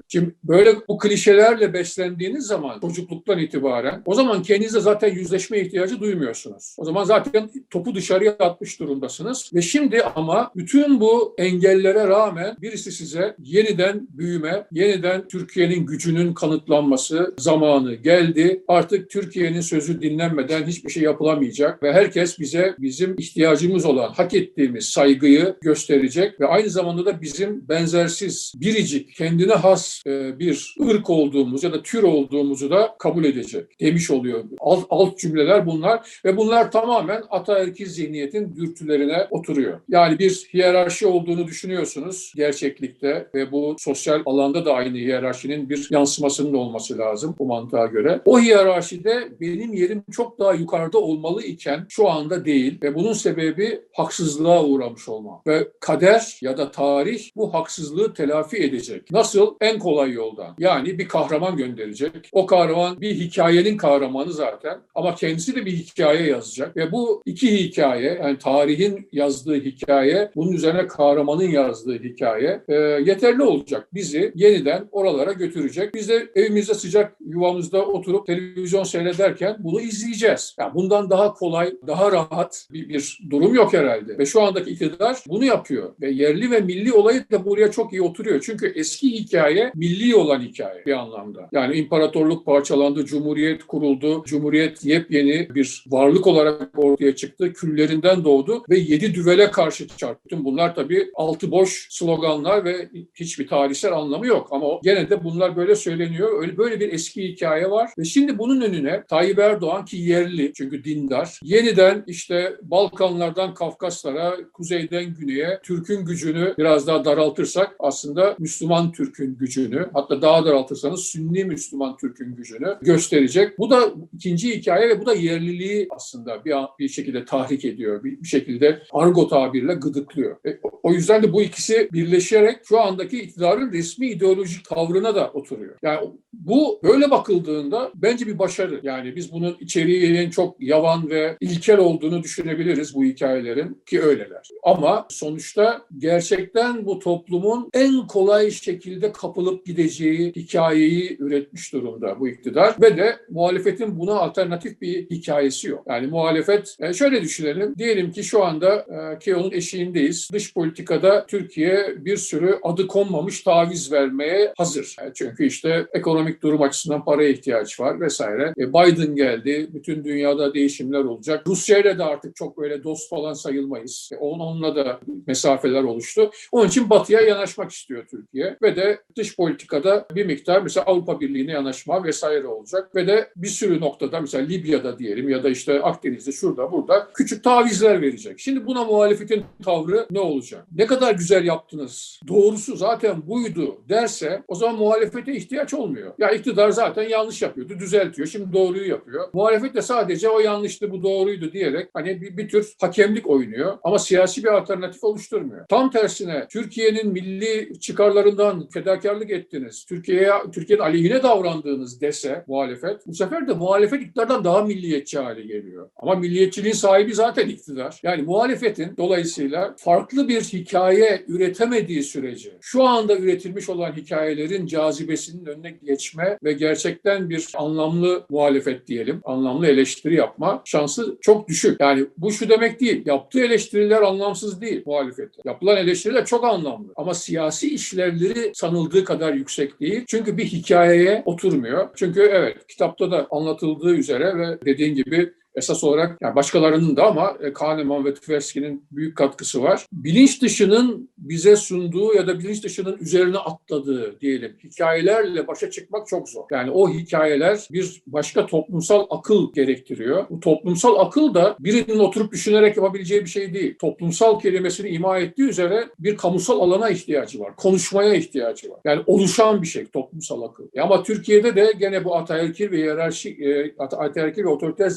Şimdi 0.08 0.36
böyle 0.44 0.76
bu 0.88 0.98
klişelerle 0.98 1.74
beslendiğiniz 1.74 2.48
zaman 2.48 2.80
çocukluktan 2.80 3.40
itibaren 3.40 4.02
o 4.06 4.14
zaman 4.14 4.42
kendinizle 4.44 4.80
zaten 4.80 5.14
yüzleşme 5.14 5.60
ihtiyacı 5.60 6.00
duymuyorsunuz. 6.00 6.76
O 6.78 6.86
zaman 6.86 7.04
zaten 7.04 7.50
topu 7.70 7.96
dışarıya 7.96 8.32
atmış 8.32 8.80
durumdasınız 8.80 9.52
ve 9.54 9.62
şimdi 9.62 10.04
ama 10.04 10.52
bütün 10.56 11.00
bu 11.00 11.36
engellere 11.38 12.08
rağmen 12.08 12.58
birisi 12.62 12.92
size 12.92 13.36
yeniden 13.44 14.08
büyüme, 14.10 14.68
yeniden 14.72 15.28
Türkiye'nin 15.28 15.86
gücünün 15.86 16.34
kanıtlanması 16.34 17.34
zamanı 17.38 17.94
geldi. 17.94 18.64
Artık 18.68 19.10
Türkiye'nin 19.10 19.62
sözü 19.62 20.02
dinlenmeden 20.02 20.64
hiçbir 20.64 20.90
şey 20.90 21.04
yapılamayacak 21.04 21.84
ve 21.84 21.94
herkes 21.94 22.40
bize 22.40 22.76
bizim 22.80 23.16
ihtiyacımız 23.18 23.86
olan, 23.86 24.14
hak 24.14 24.34
ettiğimiz 24.34 24.86
saygıyı 24.86 25.56
gösterecek 25.62 26.40
ve 26.40 26.46
aynı 26.46 26.70
zamanda 26.70 27.06
da 27.06 27.22
bizim 27.22 27.70
benzersiz, 27.70 28.54
biricik, 28.56 29.16
kendine 29.16 29.54
has 29.66 30.04
e, 30.08 30.40
bir 30.40 30.76
ırk 30.90 31.10
olduğumuz 31.10 31.64
ya 31.64 31.74
da 31.74 31.84
tür 31.84 32.04
olduğumuzu 32.04 32.70
da 32.70 32.96
kabul 33.00 33.24
edecek 33.24 33.80
demiş 33.80 34.12
oluyor. 34.12 34.44
Alt, 34.60 34.86
alt 34.90 35.18
cümleler 35.18 35.66
bunlar 35.66 36.20
ve 36.26 36.38
bunlar 36.38 36.72
tamamen 36.72 37.24
ataerkil 37.30 37.86
zihniyetin 37.86 38.56
dürtülerine 38.56 39.28
oturuyor. 39.32 39.80
Yani 39.90 40.20
bir 40.20 40.48
hiyerarşi 40.54 41.08
olduğunu 41.08 41.48
düşünüyorsunuz 41.48 42.34
gerçeklikte 42.36 43.28
ve 43.36 43.52
bu 43.52 43.76
sosyal 43.80 44.22
alanda 44.26 44.66
da 44.66 44.74
aynı 44.74 44.98
hiyerarşinin 44.98 45.70
bir 45.70 45.88
yansımasının 45.92 46.54
olması 46.54 46.98
lazım 46.98 47.36
bu 47.40 47.46
mantığa 47.46 47.86
göre. 47.86 48.22
O 48.26 48.40
hiyerarşide 48.40 49.28
benim 49.42 49.74
yerim 49.74 50.04
çok 50.12 50.40
daha 50.40 50.54
yukarıda 50.54 50.98
olmalı 50.98 51.44
iken 51.44 51.86
şu 51.90 52.10
anda 52.10 52.46
değil 52.46 52.82
ve 52.84 52.96
bunun 52.96 53.14
sebebi 53.14 53.82
haksızlığa 53.94 54.64
uğramış 54.64 55.10
olma. 55.10 55.42
Ve 55.48 55.68
kader 55.80 56.38
ya 56.42 56.58
da 56.58 56.72
tarih 56.72 57.30
bu 57.36 57.54
haksızlığı 57.54 58.14
telafi 58.14 58.58
edecek. 58.58 59.12
Nasıl? 59.12 59.55
En 59.62 59.80
kolay 59.80 60.12
yoldan. 60.12 60.56
Yani 60.60 61.00
bir 61.00 61.08
kahraman 61.08 61.58
gönderecek. 61.58 62.30
O 62.32 62.46
kahraman 62.46 63.02
bir 63.02 63.16
hikayenin 63.16 63.78
kahramanı 63.78 64.34
zaten 64.34 64.78
ama 64.96 65.16
kendisi 65.16 65.56
de 65.56 65.66
bir 65.66 65.72
hikaye 65.72 66.28
yazacak 66.28 66.78
ve 66.78 66.92
bu 66.92 67.24
iki 67.26 67.64
hikaye 67.64 68.20
yani 68.24 68.38
tarihin 68.38 69.10
yazdığı 69.12 69.56
hikaye 69.56 70.32
bunun 70.36 70.52
üzerine 70.52 70.88
kahramanın 70.88 71.50
yazdığı 71.50 72.04
hikaye 72.04 72.62
e, 72.68 72.74
yeterli 72.76 73.44
olacak. 73.44 73.88
Bizi 73.94 74.32
yeniden 74.36 74.88
oralara 74.92 75.32
götürecek. 75.32 75.94
Biz 75.96 76.10
de 76.10 76.28
evimizde 76.36 76.74
sıcak 76.74 77.16
yuvamızda 77.28 77.86
oturup 77.86 78.28
televizyon 78.28 78.84
seyrederken 78.84 79.56
bunu 79.60 79.82
izleyeceğiz. 79.82 80.56
Yani 80.60 80.74
bundan 80.74 81.10
daha 81.10 81.34
kolay, 81.34 81.74
daha 81.88 82.12
rahat 82.12 82.68
bir, 82.72 82.90
bir 82.90 83.20
durum 83.30 83.54
yok 83.56 83.74
herhalde. 83.74 84.18
Ve 84.18 84.26
şu 84.26 84.42
andaki 84.42 84.72
iktidar 84.72 85.24
bunu 85.28 85.46
yapıyor. 85.46 85.94
Ve 86.02 86.10
yerli 86.10 86.52
ve 86.52 86.60
milli 86.60 86.94
olayı 86.94 87.26
da 87.32 87.46
buraya 87.46 87.72
çok 87.72 87.94
iyi 87.94 88.02
oturuyor. 88.02 88.42
Çünkü 88.46 88.74
eski 88.76 89.12
hikaye 89.12 89.45
milli 89.76 90.16
olan 90.16 90.40
hikaye 90.40 90.86
bir 90.86 90.94
anlamda. 90.94 91.50
Yani 91.52 91.76
imparatorluk 91.76 92.46
parçalandı, 92.46 93.06
cumhuriyet 93.06 93.64
kuruldu, 93.64 94.24
cumhuriyet 94.26 94.86
yepyeni 94.86 95.48
bir 95.56 95.86
varlık 95.88 96.28
olarak 96.28 96.70
ortaya 96.76 97.16
çıktı, 97.16 97.54
küllerinden 97.54 98.24
doğdu 98.24 98.64
ve 98.70 98.78
yedi 98.78 99.16
düvele 99.16 99.52
karşı 99.52 99.88
çarptı. 99.88 100.46
Bunlar 100.46 100.76
tabii 100.76 101.08
altı 101.16 101.52
boş 101.52 101.88
sloganlar 101.90 102.66
ve 102.66 102.90
hiçbir 103.16 103.48
tarihsel 103.48 103.94
anlamı 103.94 104.28
yok. 104.28 104.48
Ama 104.52 104.68
gene 104.84 105.10
de 105.10 105.24
bunlar 105.24 105.56
böyle 105.56 105.76
söyleniyor. 105.76 106.42
Öyle 106.42 106.58
böyle 106.58 106.80
bir 106.80 106.94
eski 106.94 107.24
hikaye 107.24 107.72
var 107.72 107.90
ve 107.98 108.04
şimdi 108.04 108.38
bunun 108.38 108.62
önüne 108.62 109.04
Tayyip 109.10 109.40
Erdoğan 109.40 109.86
ki 109.86 109.98
yerli 109.98 110.54
çünkü 110.54 110.84
dindar 110.84 111.40
yeniden 111.44 112.04
işte 112.08 112.56
Balkanlardan 112.62 113.54
Kafkaslara, 113.54 114.36
kuzeyden 114.54 115.14
güneye 115.14 115.60
Türk'ün 115.64 116.06
gücünü 116.06 116.54
biraz 116.58 116.88
daha 116.88 117.06
daraltırsak 117.06 117.76
aslında 117.80 118.36
Müslüman 118.40 118.92
Gücünü 119.38 119.90
hatta 119.94 120.22
daha 120.22 120.46
daraltırsanız 120.46 121.00
Sünni 121.00 121.46
Müslüman 121.46 121.98
Türk'ün 121.98 122.36
gücünü 122.36 122.78
gösterecek. 122.82 123.60
Bu 123.60 123.70
da 123.70 123.94
ikinci 124.14 124.58
hikaye 124.58 124.90
ve 124.90 125.02
bu 125.02 125.06
da 125.06 125.14
yerliliği 125.14 125.88
aslında 125.90 126.46
bir, 126.46 126.56
bir 126.80 126.88
şekilde 126.88 127.26
tahrik 127.26 127.66
ediyor. 127.66 128.04
Bir, 128.04 128.22
bir 128.22 128.28
şekilde 128.28 128.82
argo 128.92 129.28
tabirle 129.28 129.74
gıdıklıyor. 129.74 130.38
E, 130.48 130.60
o 130.84 130.92
yüzden 130.92 131.24
de 131.24 131.34
bu 131.34 131.42
ikisi 131.42 131.90
birleşerek 131.94 132.60
şu 132.64 132.82
andaki 132.82 133.22
iktidarın 133.22 133.72
resmi 133.72 134.08
ideolojik 134.08 134.66
tavrına 134.66 135.16
da 135.16 135.32
oturuyor. 135.32 135.76
Yani 135.84 136.10
bu 136.34 136.80
böyle 136.84 137.12
bakıldığında 137.12 137.92
bence 137.96 138.28
bir 138.28 138.40
başarı. 138.40 138.80
Yani 138.84 139.16
biz 139.16 139.32
bunun 139.32 139.58
içeriğinin 139.60 140.30
çok 140.30 140.62
yavan 140.62 141.10
ve 141.10 141.38
ilkel 141.42 141.78
olduğunu 141.78 142.24
düşünebiliriz 142.24 142.96
bu 142.96 143.04
hikayelerin 143.04 143.82
ki 143.86 144.02
öyleler. 144.02 144.50
Ama 144.64 145.06
sonuçta 145.10 145.86
gerçekten 145.98 146.86
bu 146.86 147.00
toplumun 147.00 147.70
en 147.74 148.08
kolay 148.08 148.52
şekilde 148.52 149.12
kapılıp 149.26 149.66
gideceği 149.66 150.34
hikayeyi 150.36 151.18
üretmiş 151.20 151.74
durumda 151.74 152.20
bu 152.20 152.28
iktidar 152.28 152.76
ve 152.82 152.98
de 152.98 153.18
muhalefetin 153.30 154.00
buna 154.00 154.14
alternatif 154.14 154.82
bir 154.82 155.10
hikayesi 155.10 155.70
yok. 155.70 155.84
Yani 155.90 156.08
muhalefet 156.08 156.78
e, 156.80 156.94
şöyle 156.94 157.22
düşünelim. 157.22 157.76
Diyelim 157.78 158.12
ki 158.12 158.24
şu 158.24 158.44
anda 158.44 158.76
e, 158.76 159.20
Keo'nun 159.20 159.52
eşiğindeyiz. 159.52 160.30
Dış 160.34 160.54
politikada 160.54 161.26
Türkiye 161.26 162.06
bir 162.06 162.18
sürü 162.18 162.60
adı 162.64 162.88
konmamış 162.88 163.42
taviz 163.42 163.92
vermeye 163.92 164.54
hazır. 164.58 164.96
Yani 165.00 165.12
çünkü 165.16 165.46
işte 165.46 165.88
ekonomik 165.94 166.44
durum 166.44 166.62
açısından 166.62 167.06
paraya 167.06 167.30
ihtiyaç 167.30 167.80
var 167.80 168.00
vesaire. 168.00 168.54
E, 168.58 168.74
Biden 168.74 169.16
geldi. 169.16 169.70
Bütün 169.74 170.04
dünyada 170.04 170.54
değişimler 170.54 171.00
olacak. 171.00 171.44
Rusya 171.48 171.78
ile 171.78 171.98
de 171.98 172.04
artık 172.04 172.36
çok 172.36 172.58
böyle 172.58 172.84
dost 172.84 173.10
falan 173.10 173.34
sayılmayız. 173.34 174.10
E, 174.14 174.16
onunla 174.16 174.76
da 174.76 175.00
mesafeler 175.28 175.84
oluştu. 175.84 176.32
Onun 176.52 176.68
için 176.68 176.90
batıya 176.90 177.22
yanaşmak 177.22 177.72
istiyor 177.72 178.06
Türkiye 178.12 178.58
ve 178.62 178.76
de 178.76 179.00
dış 179.18 179.36
politikada 179.36 180.06
bir 180.16 180.26
miktar 180.26 180.62
mesela 180.62 180.86
Avrupa 180.86 181.20
Birliği'ne 181.20 181.52
yanaşma 181.52 182.04
vesaire 182.04 182.48
olacak 182.48 182.96
ve 182.96 183.08
de 183.08 183.30
bir 183.36 183.48
sürü 183.48 183.82
noktada 183.82 184.22
mesela 184.22 184.46
Libya'da 184.46 185.00
diyelim 185.00 185.30
ya 185.30 185.44
da 185.44 185.50
işte 185.50 185.82
Akdeniz'de 185.82 186.32
şurada 186.32 186.72
burada 186.72 187.08
küçük 187.14 187.44
tavizler 187.44 188.02
verecek. 188.02 188.40
Şimdi 188.40 188.66
buna 188.66 188.84
muhalefetin 188.84 189.44
tavrı 189.66 190.08
ne 190.12 190.20
olacak? 190.20 190.66
Ne 190.76 190.86
kadar 190.86 191.14
güzel 191.14 191.46
yaptınız. 191.46 192.20
Doğrusu 192.28 192.76
zaten 192.76 193.28
buydu 193.28 193.82
derse 193.90 194.44
o 194.48 194.56
zaman 194.56 194.76
muhalefete 194.76 195.36
ihtiyaç 195.36 195.74
olmuyor. 195.74 196.14
Ya 196.18 196.32
iktidar 196.32 196.70
zaten 196.70 197.10
yanlış 197.10 197.42
yapıyordu, 197.42 197.80
düzeltiyor. 197.80 198.28
Şimdi 198.28 198.54
doğruyu 198.54 198.90
yapıyor. 198.90 199.30
Muhalefet 199.34 199.76
de 199.76 199.82
sadece 199.82 200.30
o 200.30 200.40
yanlıştı, 200.40 200.92
bu 200.92 201.04
doğruydu 201.04 201.52
diyerek 201.52 201.90
hani 201.94 202.22
bir, 202.22 202.38
bir 202.38 202.50
tür 202.50 202.74
hakemlik 202.82 203.30
oynuyor 203.30 203.78
ama 203.84 204.00
siyasi 204.00 204.44
bir 204.44 204.50
alternatif 204.50 205.04
oluşturmuyor. 205.04 205.66
Tam 205.70 205.92
tersine 205.92 206.48
Türkiye'nin 206.48 207.08
milli 207.08 207.80
çıkarlarından 207.80 208.68
fedakarlık 209.06 209.32
ettiniz. 209.32 209.86
Türkiye'ye 209.86 210.32
Türkiye'nin 210.54 210.84
aleyhine 210.84 211.24
davrandığınız 211.24 212.02
dese 212.02 212.44
muhalefet 212.48 213.08
bu 213.08 213.14
sefer 213.14 213.48
de 213.48 213.54
muhalefet 213.54 214.02
iktidardan 214.02 214.44
daha 214.44 214.62
milliyetçi 214.62 215.20
hale 215.20 215.42
geliyor. 215.42 215.90
Ama 215.98 216.16
milliyetçiliğin 216.16 216.74
sahibi 216.74 217.14
zaten 217.14 217.50
iktidar. 217.50 218.00
Yani 218.04 218.22
muhalefetin 218.22 218.98
dolayısıyla 218.98 219.76
farklı 219.78 220.28
bir 220.28 220.42
hikaye 220.42 221.24
üretemediği 221.28 222.04
sürece 222.04 222.58
şu 222.62 222.84
anda 222.84 223.18
üretilmiş 223.18 223.70
olan 223.70 223.92
hikayelerin 223.92 224.68
cazibesinin 224.68 225.46
önüne 225.46 225.72
geçme 225.84 226.38
ve 226.44 226.54
gerçekten 226.54 227.30
bir 227.30 227.48
anlamlı 227.58 228.26
muhalefet 228.30 228.88
diyelim, 228.88 229.22
anlamlı 229.24 229.68
eleştiri 229.68 230.16
yapma 230.16 230.62
şansı 230.66 231.18
çok 231.22 231.48
düşük. 231.48 231.82
Yani 231.82 232.06
bu 232.18 232.32
şu 232.32 232.50
demek 232.50 232.80
değil. 232.80 233.02
Yaptığı 233.06 233.40
eleştiriler 233.40 234.02
anlamsız 234.02 234.62
değil 234.62 234.84
muhalefete. 234.86 235.42
Yapılan 235.46 235.78
eleştiriler 235.78 236.26
çok 236.26 236.44
anlamlı. 236.44 236.94
Ama 236.96 237.14
siyasi 237.14 237.76
işlevleri 237.76 238.52
sanıldığı 238.54 238.95
kadar 239.04 239.34
yüksek 239.34 239.80
değil. 239.80 240.04
Çünkü 240.08 240.38
bir 240.38 240.46
hikayeye 240.46 241.24
oturmuyor. 241.26 241.90
Çünkü 241.96 242.22
evet 242.22 242.68
kitapta 242.68 243.12
da 243.12 243.28
anlatıldığı 243.32 243.96
üzere 243.96 244.38
ve 244.38 244.66
dediğin 244.66 244.96
gibi 244.96 245.34
Esas 245.56 245.84
olarak 245.84 246.18
yani 246.22 246.36
başkalarının 246.36 246.96
da 246.96 247.06
ama 247.06 247.38
e, 247.44 247.54
Kahneman 247.54 248.06
ve 248.06 248.14
Tversky'nin 248.14 248.86
büyük 248.92 249.18
katkısı 249.18 249.64
var. 249.64 249.86
Bilinç 249.92 250.42
dışının 250.42 251.10
bize 251.18 251.56
sunduğu 251.56 252.14
ya 252.14 252.28
da 252.28 252.40
bilinç 252.40 252.64
dışının 252.64 252.98
üzerine 252.98 253.38
atladığı 253.38 254.20
diyelim 254.22 254.56
hikayelerle 254.64 255.48
başa 255.48 255.72
çıkmak 255.72 256.08
çok 256.08 256.30
zor. 256.30 256.44
Yani 256.52 256.72
o 256.72 256.90
hikayeler 256.90 257.68
bir 257.72 258.04
başka 258.08 258.46
toplumsal 258.46 259.06
akıl 259.10 259.54
gerektiriyor. 259.54 260.26
Bu 260.30 260.40
toplumsal 260.40 261.00
akıl 261.00 261.34
da 261.34 261.56
birinin 261.60 262.00
oturup 262.00 262.32
düşünerek 262.32 262.78
yapabileceği 262.78 263.22
bir 263.22 263.30
şey 263.30 263.54
değil. 263.54 263.76
Toplumsal 263.80 264.40
kelimesini 264.40 264.90
ima 264.90 265.18
ettiği 265.20 265.50
üzere 265.50 265.88
bir 266.00 266.18
kamusal 266.18 266.60
alana 266.60 266.90
ihtiyacı 266.90 267.40
var. 267.40 267.56
Konuşmaya 267.56 268.14
ihtiyacı 268.14 268.72
var. 268.72 268.80
Yani 268.86 269.04
oluşan 269.06 269.62
bir 269.62 269.68
şey 269.68 269.86
toplumsal 269.86 270.42
akıl. 270.42 270.64
E 270.74 270.82
ama 270.82 271.04
Türkiye'de 271.04 271.56
de 271.56 271.74
gene 271.80 272.06
bu 272.06 272.16
ataerkil 272.16 272.72
ve 272.72 272.78
hiyerarşi, 272.78 273.30
e, 273.30 273.76
ataerkil 273.80 274.44
ve 274.44 274.48
otoriter 274.48 274.90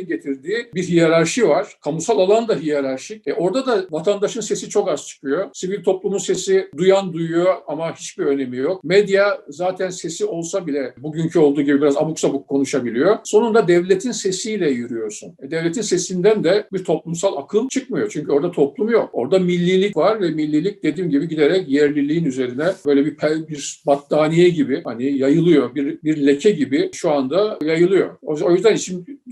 zihniyetlerin 0.00 0.06
getirdiği 0.06 0.74
bir 0.74 0.82
hiyerarşi 0.82 1.48
var. 1.48 1.76
Kamusal 1.84 2.18
alan 2.18 2.48
da 2.48 2.56
hiyerarşik. 2.56 3.28
E 3.28 3.34
orada 3.34 3.66
da 3.66 3.86
vatandaşın 3.90 4.40
sesi 4.40 4.68
çok 4.68 4.88
az 4.88 5.06
çıkıyor. 5.06 5.50
Sivil 5.52 5.84
toplumun 5.84 6.18
sesi 6.18 6.68
duyan 6.76 7.12
duyuyor 7.12 7.54
ama 7.66 7.94
hiçbir 7.94 8.24
önemi 8.24 8.56
yok. 8.56 8.84
Medya 8.84 9.38
zaten 9.48 9.90
sesi 9.90 10.24
olsa 10.24 10.66
bile 10.66 10.94
bugünkü 10.98 11.38
olduğu 11.38 11.62
gibi 11.62 11.80
biraz 11.80 11.96
abuk 11.96 12.20
sabuk 12.20 12.48
konuşabiliyor. 12.48 13.16
Sonunda 13.24 13.68
devletin 13.68 14.12
sesiyle 14.12 14.70
yürüyorsun. 14.70 15.34
E 15.42 15.50
devletin 15.50 15.82
sesinden 15.82 16.44
de 16.44 16.66
bir 16.72 16.84
toplumsal 16.84 17.36
akıl 17.36 17.68
çıkmıyor. 17.68 18.08
Çünkü 18.10 18.32
orada 18.32 18.50
toplum 18.50 18.90
yok. 18.90 19.10
Orada 19.12 19.38
millilik 19.38 19.96
var 19.96 20.20
ve 20.20 20.30
millilik 20.30 20.82
dediğim 20.82 21.10
gibi 21.10 21.28
giderek 21.28 21.68
yerliliğin 21.68 22.24
üzerine 22.24 22.66
böyle 22.86 23.06
bir 23.06 23.16
bir 23.48 23.82
battaniye 23.86 24.48
gibi 24.48 24.82
hani 24.84 25.18
yayılıyor. 25.18 25.74
Bir, 25.74 26.02
bir 26.02 26.26
leke 26.26 26.50
gibi 26.50 26.90
şu 26.92 27.10
anda 27.10 27.58
yayılıyor. 27.64 28.16
O, 28.22 28.52
yüzden 28.52 28.74
işin 28.74 29.22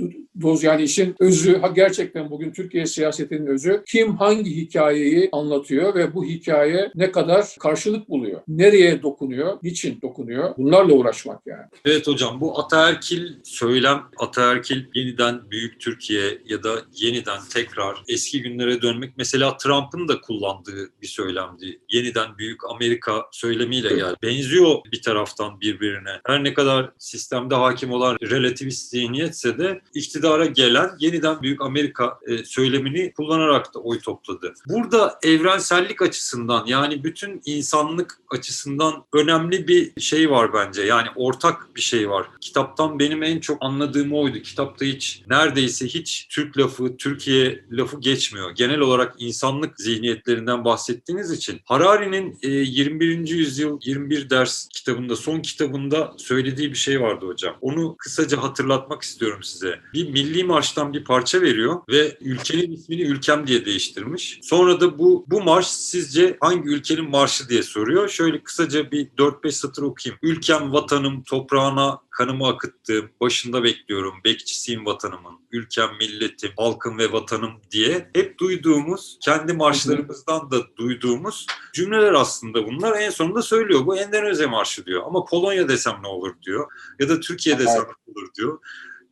doz 0.42 0.62
yani 0.62 0.82
işin 0.82 1.14
özü 1.20 1.60
gerçekten 1.74 2.30
bugün 2.30 2.52
Türkiye 2.52 2.86
siyasetinin 2.86 3.46
özü 3.46 3.82
kim 3.86 4.16
hangi 4.16 4.56
hikayeyi 4.56 5.28
anlatıyor 5.32 5.94
ve 5.94 6.14
bu 6.14 6.24
hikaye 6.24 6.90
ne 6.94 7.12
kadar 7.12 7.56
karşılık 7.60 8.08
buluyor? 8.08 8.40
Nereye 8.48 9.02
dokunuyor? 9.02 9.58
Niçin 9.62 10.00
dokunuyor? 10.02 10.54
Bunlarla 10.58 10.92
uğraşmak 10.92 11.40
yani. 11.46 11.64
Evet 11.84 12.06
hocam 12.06 12.40
bu 12.40 12.60
ataerkil 12.60 13.34
söylem, 13.44 14.02
ataerkil 14.18 14.84
yeniden 14.94 15.50
büyük 15.50 15.80
Türkiye 15.80 16.38
ya 16.48 16.62
da 16.62 16.74
yeniden 16.94 17.38
tekrar 17.54 18.02
eski 18.08 18.42
günlere 18.42 18.82
dönmek 18.82 19.12
mesela 19.16 19.56
Trump'ın 19.56 20.08
da 20.08 20.20
kullandığı 20.20 20.90
bir 21.02 21.06
söylemdi. 21.06 21.80
Yeniden 21.90 22.38
büyük 22.38 22.70
Amerika 22.70 23.26
söylemiyle 23.32 23.88
geldi. 23.88 24.16
Benziyor 24.22 24.78
bir 24.92 25.02
taraftan 25.02 25.60
birbirine. 25.60 26.20
Her 26.26 26.44
ne 26.44 26.54
kadar 26.54 26.90
sistemde 26.98 27.54
hakim 27.54 27.92
olan 27.92 28.16
relativist 28.22 28.90
zihniyetse 28.90 29.58
de 29.58 29.80
iktidara 30.28 30.46
gelen 30.46 30.90
yeniden 30.98 31.42
büyük 31.42 31.62
Amerika 31.62 32.18
e, 32.26 32.44
söylemini 32.44 33.12
kullanarak 33.12 33.74
da 33.74 33.78
oy 33.78 34.00
topladı. 34.00 34.54
Burada 34.68 35.18
evrensellik 35.22 36.02
açısından 36.02 36.66
yani 36.66 37.04
bütün 37.04 37.42
insanlık 37.44 38.18
açısından 38.30 39.04
önemli 39.12 39.68
bir 39.68 40.00
şey 40.00 40.30
var 40.30 40.52
bence. 40.52 40.82
Yani 40.82 41.08
ortak 41.16 41.76
bir 41.76 41.80
şey 41.80 42.10
var. 42.10 42.26
Kitaptan 42.40 42.98
benim 42.98 43.22
en 43.22 43.40
çok 43.40 43.58
anladığım 43.60 44.12
oydu. 44.12 44.38
Kitapta 44.38 44.84
hiç 44.84 45.22
neredeyse 45.28 45.86
hiç 45.86 46.26
Türk 46.30 46.58
lafı, 46.58 46.96
Türkiye 46.96 47.64
lafı 47.70 48.00
geçmiyor. 48.00 48.50
Genel 48.50 48.80
olarak 48.80 49.14
insanlık 49.18 49.80
zihniyetlerinden 49.80 50.64
bahsettiğiniz 50.64 51.30
için 51.30 51.60
Harari'nin 51.64 52.38
e, 52.42 52.48
21. 52.48 53.28
yüzyıl 53.28 53.78
21 53.84 54.30
ders 54.30 54.68
kitabında 54.68 55.16
son 55.16 55.40
kitabında 55.40 56.14
söylediği 56.16 56.70
bir 56.70 56.76
şey 56.76 57.00
vardı 57.00 57.26
hocam. 57.26 57.56
Onu 57.60 57.96
kısaca 57.98 58.42
hatırlatmak 58.42 59.02
istiyorum 59.02 59.42
size. 59.42 59.80
Bir 59.94 60.08
milli 60.22 60.44
marştan 60.44 60.92
bir 60.92 61.04
parça 61.04 61.40
veriyor 61.40 61.80
ve 61.88 62.16
ülkenin 62.20 62.72
ismini 62.72 63.02
ülkem 63.02 63.46
diye 63.46 63.64
değiştirmiş. 63.64 64.38
Sonra 64.42 64.80
da 64.80 64.98
bu 64.98 65.24
bu 65.26 65.42
marş 65.42 65.66
sizce 65.66 66.36
hangi 66.40 66.68
ülkenin 66.68 67.10
marşı 67.10 67.48
diye 67.48 67.62
soruyor. 67.62 68.08
Şöyle 68.08 68.42
kısaca 68.42 68.90
bir 68.90 69.06
4-5 69.06 69.50
satır 69.52 69.82
okuyayım. 69.82 70.18
Ülkem, 70.22 70.72
vatanım, 70.72 71.22
toprağına 71.22 72.00
kanımı 72.10 72.46
akıttığım, 72.46 73.10
başında 73.20 73.62
bekliyorum, 73.62 74.14
bekçisiyim 74.24 74.86
vatanımın, 74.86 75.38
ülkem, 75.52 75.88
milletim, 75.98 76.50
halkım 76.56 76.98
ve 76.98 77.12
vatanım 77.12 77.50
diye 77.70 78.10
hep 78.14 78.38
duyduğumuz, 78.38 79.18
kendi 79.20 79.52
marşlarımızdan 79.52 80.50
da 80.50 80.76
duyduğumuz 80.76 81.46
cümleler 81.72 82.12
aslında 82.12 82.66
bunlar. 82.66 83.00
En 83.00 83.10
sonunda 83.10 83.42
söylüyor. 83.42 83.86
Bu 83.86 83.96
Endonezya 83.96 84.48
marşı 84.48 84.86
diyor. 84.86 85.02
Ama 85.06 85.24
Polonya 85.24 85.68
desem 85.68 85.98
ne 86.02 86.08
olur 86.08 86.34
diyor. 86.42 86.72
Ya 86.98 87.08
da 87.08 87.20
Türkiye 87.20 87.58
desem 87.58 87.82
ne 87.82 88.12
olur 88.12 88.28
diyor. 88.38 88.58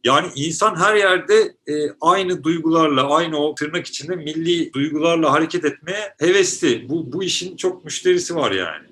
Yani 0.07 0.27
insan 0.35 0.77
her 0.77 0.95
yerde 0.95 1.55
e, 1.67 1.75
aynı 2.01 2.45
duygularla, 2.45 3.11
aynı 3.11 3.39
o 3.39 3.55
tırnak 3.55 3.87
içinde 3.87 4.17
milli 4.17 4.73
duygularla 4.73 5.33
hareket 5.33 5.65
etmeye 5.65 6.15
hevesli. 6.19 6.89
Bu, 6.89 7.13
bu 7.13 7.23
işin 7.23 7.57
çok 7.57 7.85
müşterisi 7.85 8.37
var 8.37 8.53
yani. 8.53 8.86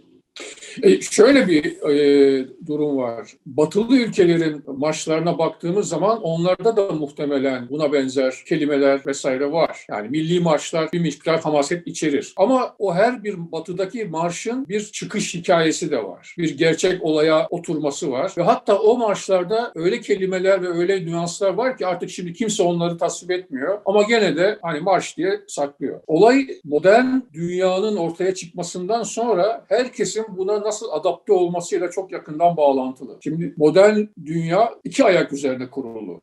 E, 0.82 1.00
şöyle 1.00 1.48
bir 1.48 1.90
e, 1.90 2.46
durum 2.66 2.96
var. 2.96 3.32
Batılı 3.46 3.96
ülkelerin 3.96 4.62
maçlarına 4.66 5.38
baktığımız 5.38 5.88
zaman 5.88 6.22
onlarda 6.22 6.76
da 6.76 6.92
muhtemelen 6.92 7.68
buna 7.68 7.92
benzer 7.92 8.34
kelimeler 8.46 9.06
vesaire 9.06 9.52
var. 9.52 9.86
Yani 9.90 10.08
milli 10.08 10.40
marşlar 10.40 10.92
bir 10.92 11.00
miktar 11.00 11.40
hamaset 11.40 11.86
içerir. 11.86 12.32
Ama 12.36 12.74
o 12.78 12.94
her 12.94 13.24
bir 13.24 13.52
batıdaki 13.52 14.04
marşın 14.04 14.68
bir 14.68 14.80
çıkış 14.80 15.34
hikayesi 15.34 15.90
de 15.90 16.04
var. 16.04 16.34
Bir 16.38 16.58
gerçek 16.58 17.04
olaya 17.04 17.46
oturması 17.50 18.10
var. 18.10 18.32
Ve 18.38 18.42
hatta 18.42 18.78
o 18.78 18.98
marşlarda 18.98 19.72
öyle 19.74 20.00
kelimeler 20.00 20.62
ve 20.62 20.68
öyle 20.68 21.06
nüanslar 21.06 21.54
var 21.54 21.78
ki 21.78 21.86
artık 21.86 22.10
şimdi 22.10 22.32
kimse 22.32 22.62
onları 22.62 22.98
tasvip 22.98 23.30
etmiyor. 23.30 23.78
Ama 23.86 24.02
gene 24.02 24.36
de 24.36 24.58
hani 24.62 24.80
marş 24.80 25.16
diye 25.16 25.40
saklıyor. 25.48 26.00
Olay 26.06 26.46
modern 26.64 27.06
dünyanın 27.32 27.96
ortaya 27.96 28.34
çıkmasından 28.34 29.02
sonra 29.02 29.64
herkesin 29.68 30.24
buna 30.36 30.63
nasıl 30.64 30.86
adapte 30.90 31.32
olmasıyla 31.32 31.90
çok 31.90 32.12
yakından 32.12 32.56
bağlantılı. 32.56 33.18
Şimdi 33.20 33.54
modern 33.56 33.98
dünya 34.24 34.74
iki 34.84 35.04
ayak 35.04 35.32
üzerine 35.32 35.70
kurulu. 35.70 36.20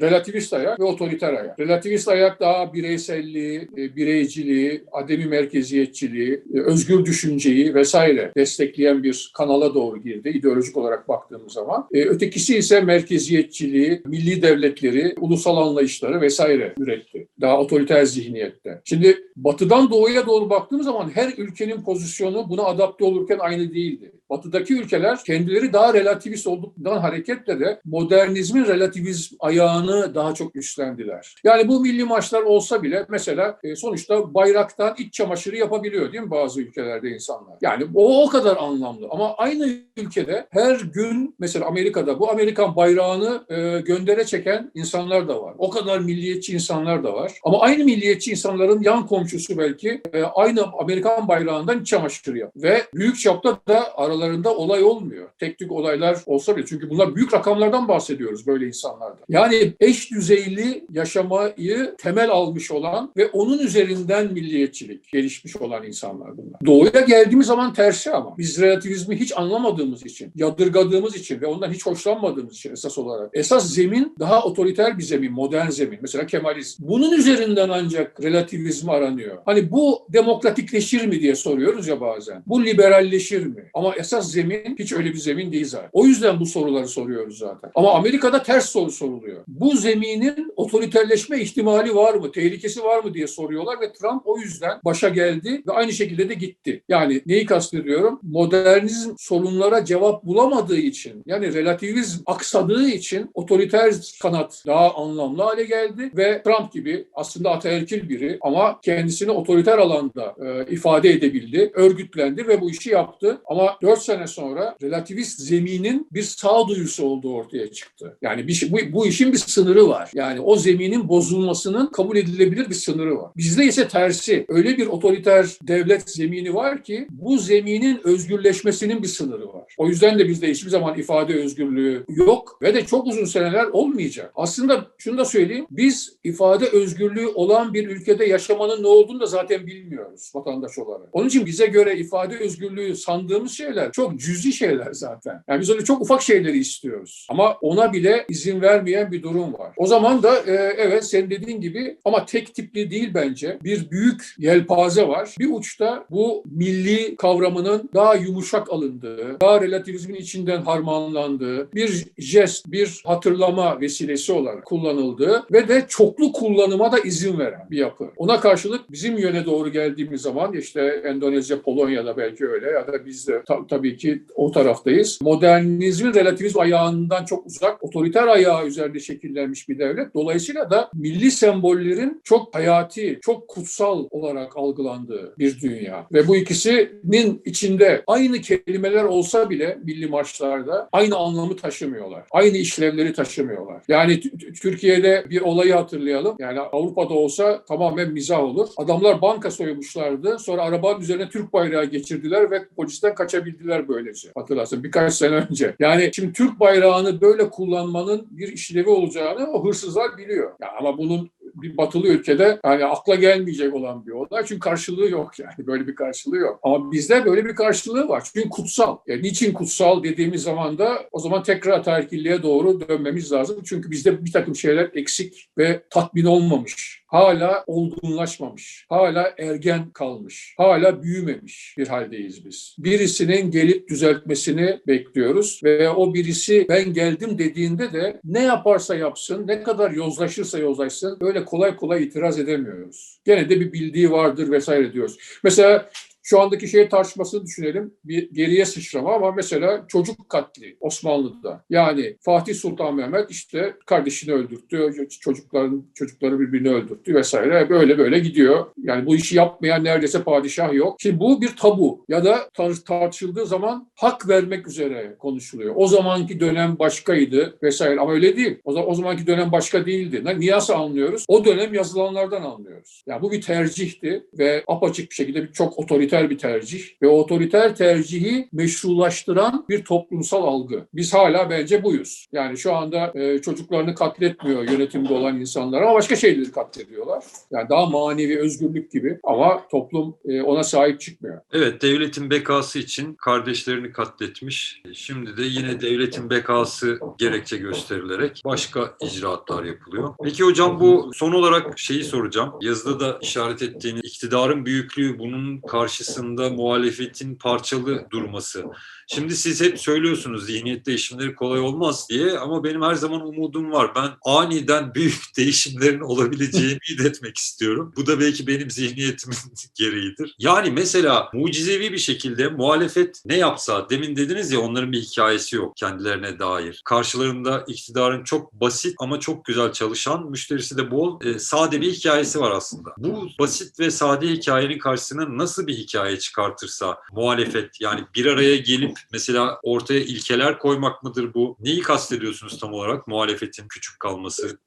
Relativist 0.00 0.52
ayak 0.52 0.80
ve 0.80 0.84
otoriter 0.84 1.34
ayak. 1.34 1.60
Relativist 1.60 2.08
ayak 2.08 2.40
daha 2.40 2.74
bireyselliği, 2.74 3.68
e, 3.76 3.96
bireyciliği, 3.96 4.84
ademi 4.92 5.26
merkeziyetçiliği, 5.26 6.42
e, 6.54 6.60
özgür 6.60 7.04
düşünceyi 7.04 7.74
vesaire 7.74 8.32
destekleyen 8.36 9.02
bir 9.02 9.32
kanala 9.34 9.74
doğru 9.74 10.02
girdi 10.02 10.28
ideolojik 10.28 10.76
olarak 10.76 11.08
baktığımız 11.08 11.52
zaman. 11.52 11.88
E, 11.92 12.04
ötekisi 12.04 12.56
ise 12.56 12.80
merkeziyetçiliği, 12.80 14.02
milli 14.06 14.42
devletleri, 14.42 15.14
ulusal 15.20 15.56
anlayışları 15.56 16.20
vesaire 16.20 16.74
üretti. 16.78 17.28
Daha 17.40 17.60
otoriter 17.60 18.04
zihniyette. 18.04 18.80
Şimdi 18.84 19.18
batıdan 19.36 19.90
doğuya 19.90 20.26
doğru 20.26 20.50
baktığımız 20.50 20.86
zaman 20.86 21.10
her 21.14 21.32
ülkenin 21.38 21.82
pozisyonu 21.82 22.48
buna 22.48 22.62
adapte 22.62 23.04
olurken 23.04 23.38
aynı 23.38 23.74
değildi. 23.74 24.12
Batıdaki 24.32 24.74
ülkeler 24.74 25.24
kendileri 25.24 25.72
daha 25.72 25.94
relativist 25.94 26.46
olduktan 26.46 26.98
hareketle 26.98 27.60
de 27.60 27.80
modernizmin 27.84 28.64
relativizm 28.64 29.36
ayağını 29.40 30.14
daha 30.14 30.34
çok 30.34 30.56
üstlendiler. 30.56 31.34
Yani 31.44 31.68
bu 31.68 31.80
milli 31.80 32.04
maçlar 32.04 32.42
olsa 32.42 32.82
bile 32.82 33.06
mesela 33.08 33.58
e, 33.62 33.76
sonuçta 33.76 34.34
bayraktan 34.34 34.94
iç 34.98 35.14
çamaşırı 35.14 35.56
yapabiliyor 35.56 36.12
değil 36.12 36.24
mi 36.24 36.30
bazı 36.30 36.60
ülkelerde 36.60 37.10
insanlar? 37.10 37.54
Yani 37.60 37.84
o 37.94 38.22
o 38.24 38.28
kadar 38.28 38.56
anlamlı 38.56 39.06
ama 39.10 39.34
aynı 39.34 39.68
ülkede 39.96 40.46
her 40.50 40.80
gün 40.80 41.34
mesela 41.38 41.66
Amerika'da 41.66 42.20
bu 42.20 42.30
Amerikan 42.30 42.76
bayrağını 42.76 43.44
e, 43.48 43.80
göndere 43.80 44.24
çeken 44.24 44.70
insanlar 44.74 45.28
da 45.28 45.42
var. 45.42 45.54
O 45.58 45.70
kadar 45.70 45.98
milliyetçi 45.98 46.54
insanlar 46.54 47.04
da 47.04 47.14
var. 47.14 47.32
Ama 47.44 47.60
aynı 47.60 47.84
milliyetçi 47.84 48.30
insanların 48.30 48.82
yan 48.82 49.06
komşusu 49.06 49.58
belki 49.58 50.02
e, 50.12 50.22
aynı 50.22 50.64
Amerikan 50.80 51.28
bayrağından 51.28 51.80
iç 51.80 51.86
çamaşırı 51.86 52.38
yapıyor. 52.38 52.64
Ve 52.72 52.82
büyük 52.94 53.18
çapta 53.18 53.58
da 53.68 53.98
aralarında 53.98 54.21
aralarında 54.22 54.56
olay 54.56 54.84
olmuyor. 54.84 55.28
Tek 55.38 55.58
tük 55.58 55.72
olaylar 55.72 56.18
olsa 56.26 56.56
bile. 56.56 56.66
Çünkü 56.66 56.90
bunlar 56.90 57.16
büyük 57.16 57.34
rakamlardan 57.34 57.88
bahsediyoruz 57.88 58.46
böyle 58.46 58.66
insanlarda. 58.66 59.18
Yani 59.28 59.72
eş 59.80 60.10
düzeyli 60.10 60.84
yaşamayı 60.92 61.94
temel 61.98 62.30
almış 62.30 62.70
olan 62.70 63.12
ve 63.16 63.26
onun 63.26 63.58
üzerinden 63.58 64.32
milliyetçilik 64.32 65.12
gelişmiş 65.12 65.56
olan 65.56 65.86
insanlar 65.86 66.36
bunlar. 66.36 66.60
Doğuya 66.66 67.00
geldiğimiz 67.08 67.46
zaman 67.46 67.72
tersi 67.72 68.10
ama. 68.10 68.38
Biz 68.38 68.60
relativizmi 68.60 69.16
hiç 69.16 69.36
anlamadığımız 69.36 70.06
için, 70.06 70.32
yadırgadığımız 70.34 71.16
için 71.16 71.40
ve 71.40 71.46
ondan 71.46 71.70
hiç 71.70 71.86
hoşlanmadığımız 71.86 72.54
için 72.54 72.72
esas 72.72 72.98
olarak. 72.98 73.30
Esas 73.32 73.74
zemin 73.74 74.14
daha 74.18 74.42
otoriter 74.44 74.98
bir 74.98 75.02
zemin, 75.02 75.32
modern 75.32 75.70
zemin. 75.70 75.98
Mesela 76.02 76.26
Kemalizm. 76.26 76.88
Bunun 76.88 77.12
üzerinden 77.12 77.68
ancak 77.68 78.22
relativizm 78.22 78.90
aranıyor. 78.90 79.38
Hani 79.44 79.70
bu 79.70 80.06
demokratikleşir 80.12 81.06
mi 81.06 81.20
diye 81.20 81.34
soruyoruz 81.34 81.88
ya 81.88 82.00
bazen. 82.00 82.42
Bu 82.46 82.64
liberalleşir 82.64 83.46
mi? 83.46 83.70
Ama 83.74 83.94
esas 83.94 84.11
esas 84.12 84.32
zemin 84.32 84.76
hiç 84.78 84.92
öyle 84.92 85.08
bir 85.08 85.18
zemin 85.18 85.52
değil 85.52 85.66
zaten. 85.66 85.90
O 85.92 86.06
yüzden 86.06 86.40
bu 86.40 86.46
soruları 86.46 86.88
soruyoruz 86.88 87.38
zaten. 87.38 87.70
Ama 87.74 87.92
Amerika'da 87.92 88.42
ters 88.42 88.68
soru 88.68 88.90
soruluyor. 88.90 89.44
Bu 89.48 89.76
zeminin 89.76 90.52
otoriterleşme 90.56 91.40
ihtimali 91.40 91.94
var 91.94 92.14
mı? 92.14 92.32
Tehlikesi 92.32 92.82
var 92.84 93.04
mı 93.04 93.14
diye 93.14 93.26
soruyorlar 93.26 93.80
ve 93.80 93.92
Trump 93.92 94.22
o 94.24 94.38
yüzden 94.38 94.80
başa 94.84 95.08
geldi 95.08 95.62
ve 95.66 95.72
aynı 95.72 95.92
şekilde 95.92 96.28
de 96.28 96.34
gitti. 96.34 96.82
Yani 96.88 97.22
neyi 97.26 97.46
kastediyorum? 97.46 98.20
Modernizm 98.22 99.14
sorunlara 99.18 99.84
cevap 99.84 100.24
bulamadığı 100.24 100.78
için 100.78 101.22
yani 101.26 101.54
relativizm 101.54 102.22
aksadığı 102.26 102.88
için 102.88 103.30
otoriter 103.34 103.94
kanat 104.22 104.62
daha 104.66 104.94
anlamlı 104.94 105.42
hale 105.42 105.64
geldi 105.64 106.10
ve 106.16 106.42
Trump 106.42 106.72
gibi 106.72 107.06
aslında 107.14 107.50
ataerkil 107.50 108.08
biri 108.08 108.38
ama 108.40 108.80
kendisini 108.82 109.30
otoriter 109.30 109.78
alanda 109.78 110.34
e, 110.44 110.72
ifade 110.72 111.10
edebildi, 111.10 111.70
örgütlendi 111.74 112.48
ve 112.48 112.60
bu 112.60 112.70
işi 112.70 112.90
yaptı. 112.90 113.38
Ama 113.46 113.76
4 113.82 114.01
sene 114.02 114.26
sonra 114.26 114.76
relativist 114.82 115.40
zeminin 115.40 116.08
bir 116.12 116.22
sağduyusu 116.22 117.06
olduğu 117.06 117.34
ortaya 117.34 117.72
çıktı. 117.72 118.18
Yani 118.22 118.48
bir, 118.48 118.52
şey- 118.52 118.72
bu, 118.72 118.78
bu 118.92 119.06
işin 119.06 119.32
bir 119.32 119.38
sınırı 119.38 119.88
var. 119.88 120.10
Yani 120.14 120.40
o 120.40 120.56
zeminin 120.56 121.08
bozulmasının 121.08 121.86
kabul 121.86 122.16
edilebilir 122.16 122.68
bir 122.70 122.74
sınırı 122.74 123.16
var. 123.18 123.30
Bizde 123.36 123.64
ise 123.64 123.88
tersi. 123.88 124.44
Öyle 124.48 124.76
bir 124.78 124.86
otoriter 124.86 125.46
devlet 125.62 126.10
zemini 126.10 126.54
var 126.54 126.84
ki 126.84 127.06
bu 127.10 127.38
zeminin 127.38 128.00
özgürleşmesinin 128.04 129.02
bir 129.02 129.08
sınırı 129.08 129.48
var. 129.48 129.74
O 129.78 129.88
yüzden 129.88 130.18
de 130.18 130.28
bizde 130.28 130.50
hiçbir 130.50 130.70
zaman 130.70 130.98
ifade 130.98 131.34
özgürlüğü 131.34 132.04
yok 132.08 132.58
ve 132.62 132.74
de 132.74 132.86
çok 132.86 133.06
uzun 133.06 133.24
seneler 133.24 133.64
olmayacak. 133.64 134.32
Aslında 134.34 134.86
şunu 134.98 135.18
da 135.18 135.24
söyleyeyim. 135.24 135.66
Biz 135.70 136.16
ifade 136.24 136.66
özgürlüğü 136.66 137.26
olan 137.26 137.74
bir 137.74 137.88
ülkede 137.88 138.24
yaşamanın 138.24 138.82
ne 138.82 138.86
olduğunu 138.86 139.20
da 139.20 139.26
zaten 139.26 139.66
bilmiyoruz 139.66 140.32
vatandaş 140.34 140.78
olarak. 140.78 141.08
Onun 141.12 141.28
için 141.28 141.46
bize 141.46 141.66
göre 141.66 141.96
ifade 141.96 142.38
özgürlüğü 142.38 142.96
sandığımız 142.96 143.52
şeyler 143.52 143.81
çok 143.92 144.20
cüzi 144.20 144.52
şeyler 144.52 144.92
zaten. 144.92 145.42
Yani 145.48 145.60
biz 145.60 145.70
öyle 145.70 145.84
çok 145.84 146.02
ufak 146.02 146.22
şeyleri 146.22 146.58
istiyoruz. 146.58 147.26
Ama 147.30 147.52
ona 147.60 147.92
bile 147.92 148.24
izin 148.28 148.60
vermeyen 148.60 149.12
bir 149.12 149.22
durum 149.22 149.52
var. 149.52 149.72
O 149.76 149.86
zaman 149.86 150.22
da 150.22 150.38
e, 150.38 150.52
evet 150.78 151.04
senin 151.04 151.30
dediğin 151.30 151.60
gibi 151.60 151.98
ama 152.04 152.26
tek 152.26 152.54
tipli 152.54 152.90
değil 152.90 153.10
bence. 153.14 153.58
Bir 153.64 153.90
büyük 153.90 154.34
yelpaze 154.38 155.08
var. 155.08 155.34
Bir 155.38 155.50
uçta 155.50 156.04
bu 156.10 156.44
milli 156.50 157.16
kavramının 157.16 157.90
daha 157.94 158.14
yumuşak 158.14 158.70
alındığı, 158.70 159.40
daha 159.40 159.60
relativizmin 159.60 160.14
içinden 160.14 160.62
harmanlandığı, 160.62 161.72
bir 161.74 162.04
jest, 162.18 162.72
bir 162.72 163.02
hatırlama 163.06 163.80
vesilesi 163.80 164.32
olarak 164.32 164.64
kullanıldığı 164.64 165.44
ve 165.52 165.68
de 165.68 165.84
çoklu 165.88 166.32
kullanıma 166.32 166.92
da 166.92 166.98
izin 166.98 167.38
veren 167.38 167.66
bir 167.70 167.78
yapı. 167.78 168.10
Ona 168.16 168.40
karşılık 168.40 168.92
bizim 168.92 169.18
yöne 169.18 169.44
doğru 169.44 169.68
geldiğimiz 169.72 170.22
zaman 170.22 170.52
işte 170.54 171.02
Endonezya, 171.04 171.62
Polonya'da 171.62 172.16
belki 172.16 172.46
öyle 172.46 172.70
ya 172.70 172.86
da 172.86 173.06
biz 173.06 173.28
de 173.28 173.42
ta- 173.46 173.66
tabii 173.72 173.96
ki 173.96 174.22
o 174.34 174.52
taraftayız. 174.52 175.18
Modernizmin 175.22 176.14
relativizm 176.14 176.60
ayağından 176.60 177.24
çok 177.24 177.46
uzak, 177.46 177.84
otoriter 177.84 178.26
ayağı 178.26 178.66
üzerinde 178.66 179.00
şekillenmiş 179.00 179.68
bir 179.68 179.78
devlet. 179.78 180.14
Dolayısıyla 180.14 180.70
da 180.70 180.90
milli 180.94 181.30
sembollerin 181.30 182.20
çok 182.24 182.54
hayati, 182.54 183.18
çok 183.22 183.48
kutsal 183.48 184.06
olarak 184.10 184.56
algılandığı 184.56 185.34
bir 185.38 185.60
dünya. 185.60 186.06
Ve 186.12 186.28
bu 186.28 186.36
ikisinin 186.36 187.42
içinde 187.44 188.02
aynı 188.06 188.40
kelimeler 188.40 189.04
olsa 189.04 189.50
bile 189.50 189.78
milli 189.84 190.06
marşlarda 190.06 190.88
aynı 190.92 191.16
anlamı 191.16 191.56
taşımıyorlar. 191.56 192.24
Aynı 192.30 192.56
işlevleri 192.56 193.12
taşımıyorlar. 193.12 193.82
Yani 193.88 194.20
Türkiye'de 194.62 195.24
bir 195.30 195.40
olayı 195.40 195.72
hatırlayalım. 195.72 196.36
Yani 196.38 196.60
Avrupa'da 196.60 197.14
olsa 197.14 197.64
tamamen 197.64 198.12
mizah 198.12 198.40
olur. 198.40 198.68
Adamlar 198.76 199.22
banka 199.22 199.50
soymuşlardı. 199.50 200.38
Sonra 200.38 200.62
arabanın 200.62 201.00
üzerine 201.00 201.28
Türk 201.28 201.52
bayrağı 201.52 201.84
geçirdiler 201.84 202.50
ve 202.50 202.68
polisten 202.76 203.14
kaçabildiler 203.14 203.61
böylece. 203.88 204.28
Hatırlarsın 204.34 204.84
birkaç 204.84 205.14
sene 205.14 205.34
önce. 205.34 205.76
Yani 205.78 206.10
şimdi 206.14 206.32
Türk 206.32 206.60
bayrağını 206.60 207.20
böyle 207.20 207.50
kullanmanın 207.50 208.26
bir 208.30 208.48
işlevi 208.48 208.88
olacağını 208.88 209.46
o 209.52 209.68
hırsızlar 209.68 210.18
biliyor. 210.18 210.52
Ya 210.60 210.68
ama 210.78 210.98
bunun 210.98 211.30
bir 211.54 211.76
batılı 211.76 212.08
ülkede 212.08 212.60
yani 212.64 212.84
akla 212.84 213.14
gelmeyecek 213.14 213.74
olan 213.74 214.06
bir 214.06 214.12
olay. 214.12 214.44
Çünkü 214.46 214.60
karşılığı 214.60 215.08
yok 215.08 215.38
yani. 215.38 215.52
Böyle 215.66 215.86
bir 215.86 215.94
karşılığı 215.94 216.36
yok. 216.36 216.60
Ama 216.62 216.92
bizde 216.92 217.24
böyle 217.24 217.44
bir 217.44 217.54
karşılığı 217.54 218.08
var. 218.08 218.22
Çünkü 218.34 218.48
kutsal. 218.48 218.96
Yani 219.06 219.22
niçin 219.22 219.52
kutsal 219.52 220.02
dediğimiz 220.02 220.42
zaman 220.42 220.78
da 220.78 220.98
o 221.12 221.18
zaman 221.18 221.42
tekrar 221.42 221.72
ataerkilliğe 221.72 222.42
doğru 222.42 222.88
dönmemiz 222.88 223.32
lazım. 223.32 223.62
Çünkü 223.64 223.90
bizde 223.90 224.24
bir 224.24 224.32
takım 224.32 224.56
şeyler 224.56 224.90
eksik 224.94 225.48
ve 225.58 225.82
tatmin 225.90 226.24
olmamış. 226.24 227.01
Hala 227.12 227.64
olgunlaşmamış. 227.66 228.86
Hala 228.88 229.34
ergen 229.38 229.90
kalmış. 229.90 230.54
Hala 230.56 231.02
büyümemiş 231.02 231.74
bir 231.78 231.88
haldeyiz 231.88 232.44
biz. 232.44 232.76
Birisinin 232.78 233.50
gelip 233.50 233.88
düzeltmesini 233.88 234.80
bekliyoruz 234.86 235.60
ve 235.64 235.90
o 235.90 236.14
birisi 236.14 236.66
ben 236.68 236.92
geldim 236.92 237.38
dediğinde 237.38 237.92
de 237.92 238.20
ne 238.24 238.42
yaparsa 238.42 238.94
yapsın, 238.94 239.46
ne 239.46 239.62
kadar 239.62 239.90
yozlaşırsa 239.90 240.58
yozlaşsın 240.58 241.18
öyle 241.20 241.44
kolay 241.44 241.76
kolay 241.76 242.02
itiraz 242.02 242.38
edemiyoruz. 242.38 243.18
Gene 243.24 243.48
de 243.48 243.60
bir 243.60 243.72
bildiği 243.72 244.10
vardır 244.10 244.50
vesaire 244.50 244.92
diyoruz. 244.92 245.18
Mesela 245.44 245.90
şu 246.22 246.40
andaki 246.40 246.68
şey 246.68 246.88
tartışmasını 246.88 247.46
düşünelim. 247.46 247.94
Bir 248.04 248.30
geriye 248.30 248.64
sıçrama 248.64 249.14
ama 249.14 249.32
mesela 249.32 249.84
çocuk 249.88 250.28
katli 250.28 250.76
Osmanlı'da. 250.80 251.64
Yani 251.70 252.16
Fatih 252.20 252.54
Sultan 252.54 252.94
Mehmet 252.94 253.30
işte 253.30 253.74
kardeşini 253.86 254.34
öldürttü, 254.34 255.08
çocukların 255.20 255.84
çocukları 255.94 256.40
birbirini 256.40 256.68
öldürttü 256.68 257.14
vesaire. 257.14 257.70
Böyle 257.70 257.98
böyle 257.98 258.18
gidiyor. 258.18 258.66
Yani 258.78 259.06
bu 259.06 259.16
işi 259.16 259.36
yapmayan 259.36 259.84
neredeyse 259.84 260.22
padişah 260.22 260.72
yok. 260.72 260.96
Şimdi 261.00 261.20
bu 261.20 261.42
bir 261.42 261.56
tabu 261.56 262.04
ya 262.08 262.24
da 262.24 262.36
tar- 262.36 262.84
tartışıldığı 262.84 263.46
zaman 263.46 263.90
hak 263.94 264.28
vermek 264.28 264.68
üzere 264.68 265.16
konuşuluyor. 265.18 265.74
O 265.76 265.86
zamanki 265.86 266.40
dönem 266.40 266.78
başkaydı 266.78 267.58
vesaire 267.62 268.00
ama 268.00 268.12
öyle 268.12 268.36
değil. 268.36 268.58
O, 268.64 268.72
zaman, 268.72 268.90
o 268.90 268.94
zamanki 268.94 269.26
dönem 269.26 269.52
başka 269.52 269.86
değildi. 269.86 270.24
Niye 270.38 270.54
anlıyoruz? 270.54 271.24
O 271.28 271.44
dönem 271.44 271.74
yazılanlardan 271.74 272.42
anlıyoruz. 272.42 273.04
Yani 273.06 273.22
bu 273.22 273.32
bir 273.32 273.40
tercihti 273.40 274.26
ve 274.38 274.64
apaçık 274.66 275.10
bir 275.10 275.14
şekilde 275.14 275.42
bir 275.42 275.52
çok 275.52 275.78
otoriter 275.78 276.11
bir 276.12 276.38
tercih 276.38 276.84
ve 277.02 277.08
otoriter 277.08 277.76
tercihi 277.76 278.48
meşrulaştıran 278.52 279.64
bir 279.68 279.84
toplumsal 279.84 280.44
algı. 280.44 280.86
Biz 280.94 281.14
hala 281.14 281.50
bence 281.50 281.84
buyuz. 281.84 282.26
Yani 282.32 282.58
şu 282.58 282.74
anda 282.74 283.12
e, 283.14 283.38
çocuklarını 283.38 283.94
katletmiyor 283.94 284.68
yönetimde 284.68 285.14
olan 285.14 285.40
insanlar 285.40 285.82
ama 285.82 285.94
başka 285.94 286.16
şeyleri 286.16 286.52
katlediyorlar. 286.52 287.24
Yani 287.50 287.68
daha 287.68 287.86
manevi 287.86 288.38
özgürlük 288.38 288.92
gibi 288.92 289.18
ama 289.24 289.68
toplum 289.68 290.16
e, 290.24 290.42
ona 290.42 290.64
sahip 290.64 291.00
çıkmıyor. 291.00 291.40
Evet, 291.52 291.82
devletin 291.82 292.30
bekası 292.30 292.78
için 292.78 293.14
kardeşlerini 293.14 293.92
katletmiş. 293.92 294.82
Şimdi 294.92 295.36
de 295.36 295.42
yine 295.42 295.80
devletin 295.80 296.30
bekası 296.30 296.98
gerekçe 297.18 297.56
gösterilerek 297.56 298.42
başka 298.44 298.94
icraatlar 299.00 299.64
yapılıyor. 299.64 300.14
Peki 300.24 300.44
hocam 300.44 300.80
bu 300.80 301.10
son 301.14 301.32
olarak 301.32 301.78
şeyi 301.78 302.04
soracağım. 302.04 302.52
Yazıda 302.60 303.00
da 303.00 303.18
işaret 303.22 303.62
ettiğiniz 303.62 304.02
iktidarın 304.04 304.66
büyüklüğü 304.66 305.18
bunun 305.18 305.60
karşısında 306.02 306.50
muhalefetin 306.50 307.34
parçalı 307.34 308.06
durması. 308.10 308.64
Şimdi 309.06 309.36
siz 309.36 309.60
hep 309.60 309.80
söylüyorsunuz 309.80 310.46
zihniyet 310.46 310.86
değişimleri 310.86 311.34
kolay 311.34 311.60
olmaz 311.60 312.06
diye 312.10 312.38
ama 312.38 312.64
benim 312.64 312.82
her 312.82 312.94
zaman 312.94 313.26
umudum 313.26 313.72
var. 313.72 313.92
Ben 313.94 314.10
aniden 314.24 314.94
büyük 314.94 315.22
değişimlerin 315.36 316.00
olabileceğini 316.00 316.78
etmek 317.04 317.36
istiyorum. 317.36 317.92
Bu 317.96 318.06
da 318.06 318.20
belki 318.20 318.46
benim 318.46 318.70
zihniyetimin 318.70 319.36
gereğidir. 319.74 320.34
Yani 320.38 320.70
mesela 320.70 321.30
mucizevi 321.34 321.92
bir 321.92 321.98
şekilde 321.98 322.48
muhalefet 322.48 323.22
ne 323.26 323.36
yapsa 323.36 323.90
demin 323.90 324.16
dediniz 324.16 324.52
ya 324.52 324.60
onların 324.60 324.92
bir 324.92 325.02
hikayesi 325.02 325.56
yok 325.56 325.76
kendilerine 325.76 326.38
dair. 326.38 326.82
Karşılarında 326.84 327.64
iktidarın 327.68 328.24
çok 328.24 328.52
basit 328.52 328.94
ama 328.98 329.20
çok 329.20 329.44
güzel 329.44 329.72
çalışan 329.72 330.30
müşterisi 330.30 330.76
de 330.76 330.90
bol 330.90 331.24
e, 331.24 331.38
sade 331.38 331.80
bir 331.80 331.92
hikayesi 331.92 332.40
var 332.40 332.50
aslında. 332.50 332.90
Bu 332.98 333.28
basit 333.38 333.80
ve 333.80 333.90
sade 333.90 334.28
hikayenin 334.28 334.78
karşısına 334.78 335.38
nasıl 335.38 335.66
bir 335.66 335.74
hikaye 335.74 336.18
çıkartırsa 336.18 336.98
muhalefet 337.12 337.80
yani 337.80 338.04
bir 338.14 338.26
araya 338.26 338.56
gelip 338.56 338.91
mesela 339.12 339.60
ortaya 339.62 340.00
ilkeler 340.00 340.58
koymak 340.58 341.02
mıdır 341.02 341.34
bu? 341.34 341.56
Neyi 341.60 341.80
kastediyorsunuz 341.80 342.60
tam 342.60 342.72
olarak 342.72 343.08
muhalefetin 343.08 343.68
küçük 343.68 344.00
kalması? 344.00 344.58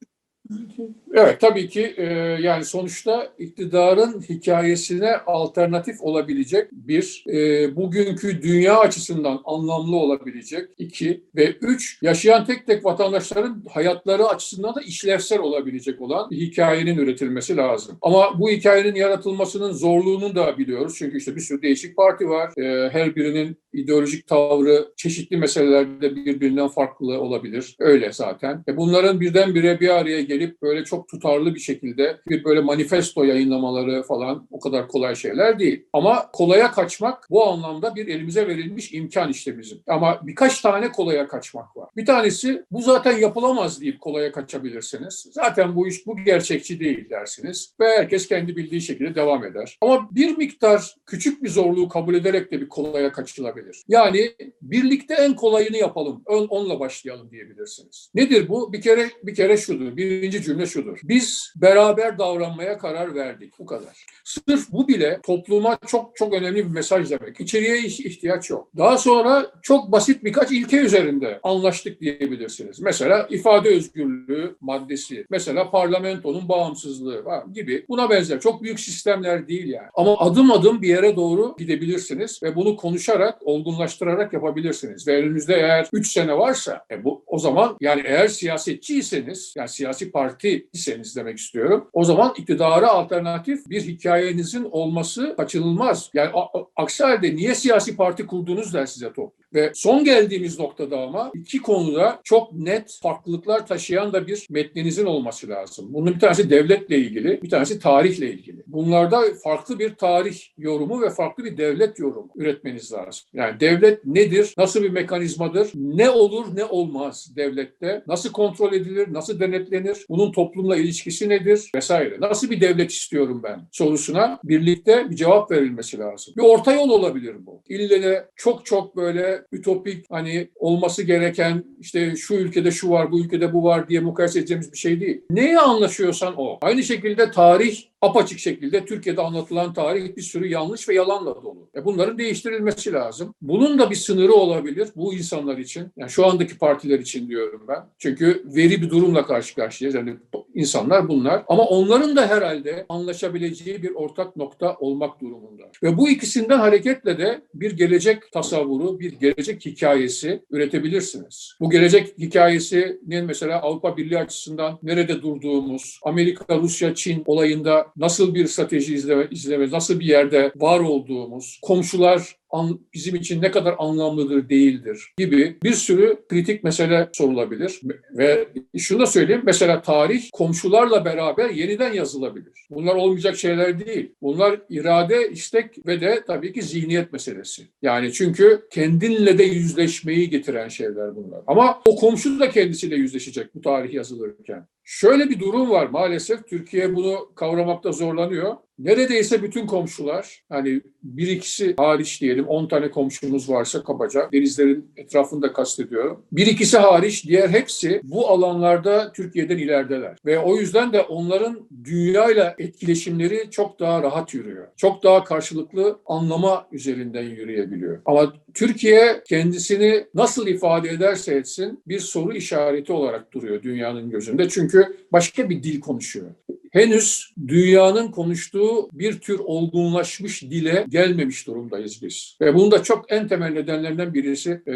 Evet 1.18 1.40
tabii 1.42 1.70
ki 1.70 1.94
e, 1.98 2.04
yani 2.42 2.66
sonuçta 2.66 3.34
iktidarın 3.40 4.22
hikayesine 4.22 5.18
alternatif 5.18 6.02
olabilecek 6.02 6.72
bir, 6.72 7.24
e, 7.30 7.76
bugünkü 7.76 8.42
dünya 8.42 8.80
açısından 8.80 9.42
anlamlı 9.46 9.96
olabilecek 9.96 10.70
iki 10.78 11.24
ve 11.36 11.52
üç, 11.62 12.00
yaşayan 12.02 12.46
tek 12.46 12.68
tek 12.68 12.86
vatandaşların 12.86 13.64
hayatları 13.74 14.28
açısından 14.28 14.76
da 14.76 14.82
işlevsel 14.82 15.40
olabilecek 15.40 16.02
olan 16.02 16.30
bir 16.30 16.38
hikayenin 16.38 16.98
üretilmesi 16.98 17.58
lazım. 17.58 17.98
Ama 18.02 18.40
bu 18.40 18.50
hikayenin 18.50 18.96
yaratılmasının 18.96 19.72
zorluğunu 19.72 20.36
da 20.36 20.58
biliyoruz. 20.58 20.96
Çünkü 20.98 21.18
işte 21.18 21.36
bir 21.36 21.42
sürü 21.42 21.62
değişik 21.62 21.98
parti 21.98 22.30
var. 22.30 22.52
E, 22.58 22.90
her 22.90 23.16
birinin 23.16 23.58
ideolojik 23.74 24.28
tavrı 24.28 24.94
çeşitli 24.98 25.38
meselelerde 25.38 26.16
birbirinden 26.16 26.68
farklı 26.68 27.22
olabilir. 27.22 27.76
Öyle 27.80 28.12
zaten. 28.14 28.64
E 28.68 28.78
bunların 28.78 29.20
birdenbire 29.20 29.80
bir 29.80 29.90
araya 29.90 30.22
gelip 30.22 30.62
böyle 30.62 30.84
çok 30.84 31.05
tutarlı 31.08 31.56
bir 31.56 31.60
şekilde 31.60 32.18
bir 32.30 32.44
böyle 32.44 32.62
manifesto 32.62 33.24
yayınlamaları 33.24 34.04
falan 34.04 34.48
o 34.52 34.60
kadar 34.60 34.88
kolay 34.88 35.16
şeyler 35.16 35.60
değil. 35.60 35.86
Ama 35.94 36.30
kolaya 36.34 36.72
kaçmak 36.72 37.28
bu 37.30 37.46
anlamda 37.48 37.96
bir 37.96 38.08
elimize 38.08 38.48
verilmiş 38.48 38.94
imkan 38.94 39.30
işte 39.30 39.58
bizim. 39.58 39.80
Ama 39.88 40.20
birkaç 40.24 40.62
tane 40.62 40.92
kolaya 40.92 41.28
kaçmak 41.28 41.78
var. 41.78 41.90
Bir 41.98 42.06
tanesi 42.06 42.64
bu 42.72 42.82
zaten 42.82 43.18
yapılamaz 43.18 43.82
deyip 43.82 44.02
kolaya 44.02 44.32
kaçabilirsiniz. 44.32 45.28
Zaten 45.32 45.76
bu 45.76 45.88
iş 45.88 46.08
bu 46.08 46.16
gerçekçi 46.26 46.80
değil 46.80 47.10
dersiniz 47.10 47.74
ve 47.80 47.86
herkes 47.88 48.28
kendi 48.28 48.56
bildiği 48.58 48.82
şekilde 48.82 49.16
devam 49.16 49.44
eder. 49.46 49.78
Ama 49.82 50.10
bir 50.12 50.38
miktar 50.38 50.96
küçük 51.06 51.44
bir 51.44 51.50
zorluğu 51.50 51.90
kabul 51.90 52.14
ederek 52.16 52.52
de 52.52 52.62
bir 52.62 52.70
kolaya 52.70 53.12
kaçılabilir. 53.12 53.84
Yani 53.88 54.32
birlikte 54.62 55.14
en 55.14 55.36
kolayını 55.36 55.78
yapalım, 55.78 56.24
ön- 56.28 56.48
onunla 56.48 56.80
başlayalım 56.80 57.32
diyebilirsiniz. 57.32 58.12
Nedir 58.16 58.50
bu? 58.50 58.74
Bir 58.74 58.82
kere 58.82 59.10
bir 59.24 59.36
kere 59.36 59.58
şudur. 59.58 59.98
Birinci 59.98 60.42
cümle 60.42 60.66
şudur. 60.66 60.95
Biz 61.04 61.54
beraber 61.56 62.20
davranmaya 62.20 62.78
karar 62.78 63.16
verdik. 63.16 63.60
Bu 63.60 63.66
kadar. 63.66 64.06
Sırf 64.24 64.72
bu 64.72 64.88
bile 64.88 65.20
topluma 65.24 65.78
çok 65.88 66.16
çok 66.16 66.34
önemli 66.34 66.66
bir 66.66 66.72
mesaj 66.72 67.12
demek. 67.12 67.40
İçeriye 67.40 67.80
ihtiyaç 67.80 68.50
yok. 68.50 68.68
Daha 68.78 68.98
sonra 68.98 69.52
çok 69.62 69.92
basit 69.92 70.24
birkaç 70.24 70.52
ilke 70.52 70.78
üzerinde 70.78 71.40
anlaştık 71.44 72.02
diyebilirsiniz. 72.02 72.80
Mesela 72.80 73.28
ifade 73.30 73.70
özgürlüğü 73.70 74.56
maddesi, 74.62 75.26
mesela 75.30 75.72
parlamentonun 75.72 76.50
bağımsızlığı 76.50 77.26
var 77.26 77.44
gibi. 77.54 77.86
Buna 77.90 78.10
benzer 78.10 78.40
çok 78.40 78.64
büyük 78.64 78.80
sistemler 78.80 79.48
değil 79.48 79.68
yani. 79.68 79.88
Ama 79.94 80.18
adım 80.20 80.52
adım 80.52 80.82
bir 80.82 80.88
yere 80.88 81.16
doğru 81.16 81.56
gidebilirsiniz 81.60 82.44
ve 82.44 82.56
bunu 82.56 82.76
konuşarak, 82.76 83.48
olgunlaştırarak 83.48 84.34
yapabilirsiniz. 84.34 85.08
Ve 85.08 85.18
önünüzde 85.18 85.56
eğer 85.56 85.88
3 85.94 86.12
sene 86.12 86.38
varsa 86.38 86.86
e 86.92 87.04
bu 87.04 87.24
o 87.28 87.40
zaman 87.40 87.78
yani 87.82 88.04
eğer 88.06 88.28
siyasetçiyseniz, 88.28 89.54
yani 89.58 89.70
siyasi 89.70 90.12
parti 90.12 90.68
iseniz 90.86 91.16
demek 91.16 91.38
istiyorum. 91.38 91.90
O 91.94 92.04
zaman 92.04 92.34
iktidara 92.38 92.88
alternatif 92.88 93.70
bir 93.70 93.82
hikayenizin 93.82 94.64
olması 94.72 95.36
kaçınılmaz. 95.38 96.10
Yani 96.14 96.32
aksi 96.76 97.04
halde 97.04 97.36
niye 97.36 97.56
siyasi 97.56 97.96
parti 97.96 98.28
kurdunuz 98.28 98.74
der 98.74 98.86
size 98.86 99.08
toplum. 99.08 99.45
Ve 99.54 99.72
son 99.76 100.04
geldiğimiz 100.04 100.60
noktada 100.60 101.00
ama 101.00 101.32
iki 101.34 101.62
konuda 101.62 102.20
çok 102.24 102.54
net 102.54 103.00
farklılıklar 103.02 103.68
taşıyan 103.68 104.14
da 104.14 104.28
bir 104.28 104.48
metninizin 104.50 105.06
olması 105.06 105.50
lazım. 105.50 105.86
Bunun 105.94 106.14
bir 106.14 106.20
tanesi 106.20 106.50
devletle 106.50 106.98
ilgili, 106.98 107.42
bir 107.42 107.50
tanesi 107.50 107.80
tarihle 107.80 108.30
ilgili. 108.30 108.64
Bunlarda 108.68 109.22
farklı 109.44 109.80
bir 109.80 109.96
tarih 109.96 110.42
yorumu 110.58 111.02
ve 111.02 111.10
farklı 111.10 111.46
bir 111.46 111.58
devlet 111.58 112.00
yorumu 112.00 112.30
üretmeniz 112.36 112.94
lazım. 112.94 113.26
Yani 113.34 113.60
devlet 113.60 114.06
nedir, 114.06 114.54
nasıl 114.58 114.84
bir 114.84 114.90
mekanizmadır, 114.90 115.72
ne 115.76 116.10
olur 116.10 116.46
ne 116.56 116.66
olmaz 116.66 117.32
devlette, 117.36 118.04
nasıl 118.08 118.32
kontrol 118.32 118.74
edilir, 118.74 119.14
nasıl 119.14 119.40
denetlenir, 119.40 120.06
bunun 120.10 120.32
toplumla 120.32 120.78
ilişkisi 120.78 121.30
nedir 121.30 121.72
vesaire. 121.76 122.18
Nasıl 122.20 122.50
bir 122.50 122.62
devlet 122.62 122.92
istiyorum 122.92 123.42
ben 123.44 123.68
sorusuna 123.72 124.40
birlikte 124.44 125.10
bir 125.10 125.16
cevap 125.16 125.52
verilmesi 125.52 126.00
lazım. 126.00 126.34
Bir 126.38 126.44
orta 126.44 126.74
yol 126.74 126.90
olabilir 126.90 127.36
bu. 127.46 127.64
İlle 127.70 128.04
de 128.04 128.30
çok 128.36 128.66
çok 128.66 128.96
böyle 128.96 129.35
ütopik 129.52 130.06
hani 130.10 130.50
olması 130.56 131.04
gereken 131.04 131.64
işte 131.80 132.16
şu 132.16 132.34
ülkede 132.34 132.72
şu 132.72 132.90
var, 132.90 133.12
bu 133.12 133.20
ülkede 133.20 133.54
bu 133.54 133.64
var 133.64 133.90
diye 133.90 134.00
mukayese 134.00 134.40
edeceğimiz 134.40 134.74
bir 134.74 134.78
şey 134.78 135.02
değil. 135.02 135.22
Neye 135.30 135.60
anlaşıyorsan 135.60 136.34
o. 136.38 136.58
Aynı 136.62 136.84
şekilde 136.84 137.32
tarih 137.32 137.82
apaçık 138.02 138.40
şekilde 138.40 138.86
Türkiye'de 138.86 139.22
anlatılan 139.22 139.74
tarih 139.74 140.16
bir 140.16 140.22
sürü 140.22 140.48
yanlış 140.48 140.90
ve 140.90 140.94
yalanla 140.94 141.36
dolu. 141.44 141.70
E 141.76 141.86
bunların 141.86 142.18
değiştirilmesi 142.18 142.94
lazım. 142.94 143.34
Bunun 143.42 143.80
da 143.80 143.90
bir 143.90 143.96
sınırı 143.96 144.34
olabilir 144.34 144.90
bu 144.96 145.14
insanlar 145.14 145.58
için. 145.58 145.88
Yani 145.98 146.10
şu 146.10 146.26
andaki 146.26 146.58
partiler 146.58 147.00
için 147.00 147.28
diyorum 147.28 147.66
ben. 147.68 147.84
Çünkü 147.98 148.44
veri 148.46 148.82
bir 148.82 148.90
durumla 148.90 149.26
karşı 149.26 149.56
karşıyayız. 149.56 149.96
Yani 149.96 150.16
insanlar 150.56 151.08
bunlar. 151.08 151.44
Ama 151.48 151.64
onların 151.64 152.16
da 152.16 152.28
herhalde 152.28 152.86
anlaşabileceği 152.90 153.84
bir 153.84 153.92
ortak 153.96 154.36
nokta 154.36 154.76
olmak 154.76 155.22
durumunda. 155.22 155.64
Ve 155.84 155.98
bu 155.98 156.10
ikisinden 156.10 156.60
hareketle 156.60 157.18
de 157.18 157.42
bir 157.54 157.78
gelecek 157.78 158.32
tasavvuru, 158.32 159.00
bir 159.00 159.12
gelecek 159.26 159.66
hikayesi 159.66 160.44
üretebilirsiniz. 160.50 161.54
Bu 161.60 161.70
gelecek 161.70 162.18
hikayesinin 162.20 163.26
mesela 163.26 163.62
Avrupa 163.62 163.98
Birliği 163.98 164.18
açısından 164.18 164.80
nerede 164.84 165.22
durduğumuz, 165.22 166.00
Amerika, 166.04 166.58
Rusya, 166.58 166.96
Çin 166.96 167.24
olayında 167.26 167.88
nasıl 167.96 168.36
bir 168.36 168.48
strateji 168.48 168.94
izleme, 168.94 169.28
izleme 169.32 169.72
nasıl 169.72 170.00
bir 170.00 170.06
yerde 170.06 170.52
var 170.56 170.80
olduğumuz, 170.80 171.60
komşular 171.62 172.36
an- 172.56 172.80
bizim 172.94 173.16
için 173.16 173.42
ne 173.42 173.52
kadar 173.52 173.76
anlamlıdır 173.78 174.50
değildir 174.50 175.14
gibi 175.18 175.58
bir 175.64 175.74
sürü 175.74 176.18
kritik 176.30 176.64
mesele 176.64 177.10
sorulabilir. 177.14 177.82
Ve 178.12 178.48
şunu 178.78 179.00
da 179.00 179.06
söyleyeyim 179.06 179.42
mesela 179.46 179.82
tarih 179.82 180.30
komşularla 180.34 181.06
beraber 181.06 181.50
yeniden 181.50 181.94
yazılabilir. 181.94 182.68
Bunlar 182.70 182.96
olmayacak 182.96 183.38
şeyler 183.38 183.86
değil. 183.86 184.12
Bunlar 184.22 184.60
irade, 184.70 185.30
istek 185.32 185.88
ve 185.88 186.02
de 186.02 186.24
tabii 186.28 186.54
ki 186.54 186.62
zihniyet 186.62 187.14
meselesi. 187.14 187.64
Yani 187.82 188.14
çünkü 188.14 188.68
kendinle 188.72 189.38
de 189.38 189.44
yüzleşmeyi 189.44 190.30
getiren 190.30 190.68
şeyler 190.68 191.16
bunlar. 191.16 191.42
Ama 191.48 191.82
o 191.86 191.96
komşu 191.96 192.40
da 192.40 192.50
kendisiyle 192.50 192.96
yüzleşecek 192.96 193.56
bu 193.56 193.62
tarih 193.62 193.94
yazılırken. 193.94 194.68
Şöyle 194.86 195.30
bir 195.30 195.40
durum 195.40 195.70
var 195.70 195.88
maalesef 195.88 196.48
Türkiye 196.48 196.96
bunu 196.96 197.32
kavramakta 197.36 197.92
zorlanıyor. 197.92 198.56
Neredeyse 198.80 199.44
bütün 199.44 199.68
komşular 199.68 200.44
hani 200.50 200.82
bir 201.04 201.28
ikisi 201.28 201.74
hariç 201.78 202.22
diyelim 202.22 202.48
10 202.48 202.68
tane 202.68 202.92
komşumuz 202.92 203.50
varsa 203.50 203.84
kabaca 203.84 204.30
denizlerin 204.34 204.92
etrafında 204.98 205.54
kastediyorum. 205.54 206.26
Bir 206.32 206.48
ikisi 206.48 206.78
hariç 206.78 207.26
diğer 207.28 207.50
hepsi 207.50 208.02
bu 208.04 208.28
alanlarda 208.30 209.12
Türkiye'den 209.12 209.58
ilerideler. 209.58 210.18
Ve 210.26 210.40
o 210.40 210.58
yüzden 210.58 210.94
de 210.94 211.02
onların 211.02 211.70
dünyayla 211.84 212.56
etkileşimleri 212.58 213.52
çok 213.52 213.80
daha 213.80 214.04
rahat 214.04 214.34
yürüyor. 214.34 214.68
Çok 214.78 215.04
daha 215.04 215.24
karşılıklı 215.24 216.00
anlama 216.06 216.68
üzerinden 216.72 217.24
yürüyebiliyor. 217.24 218.02
Ama 218.06 218.34
Türkiye 218.54 219.22
kendisini 219.28 220.06
nasıl 220.14 220.48
ifade 220.48 220.90
ederse 220.90 221.36
etsin 221.36 221.84
bir 221.88 222.00
soru 222.00 222.34
işareti 222.34 222.94
olarak 222.94 223.34
duruyor 223.34 223.64
dünyanın 223.64 224.10
gözünde. 224.10 224.50
Çünkü 224.50 224.75
başka 225.12 225.50
bir 225.50 225.64
dil 225.64 225.80
konuşuyor 225.80 226.32
henüz 226.76 227.34
dünyanın 227.48 228.12
konuştuğu 228.12 228.90
bir 228.92 229.20
tür 229.20 229.40
olgunlaşmış 229.40 230.44
dile 230.44 230.86
gelmemiş 230.90 231.48
durumdayız 231.48 232.02
biz. 232.02 232.38
Ve 232.42 232.56
bunun 232.56 232.72
da 232.72 232.84
çok 232.84 233.12
en 233.12 233.28
temel 233.28 233.50
nedenlerinden 233.50 234.14
birisi 234.14 234.52
e, 234.52 234.74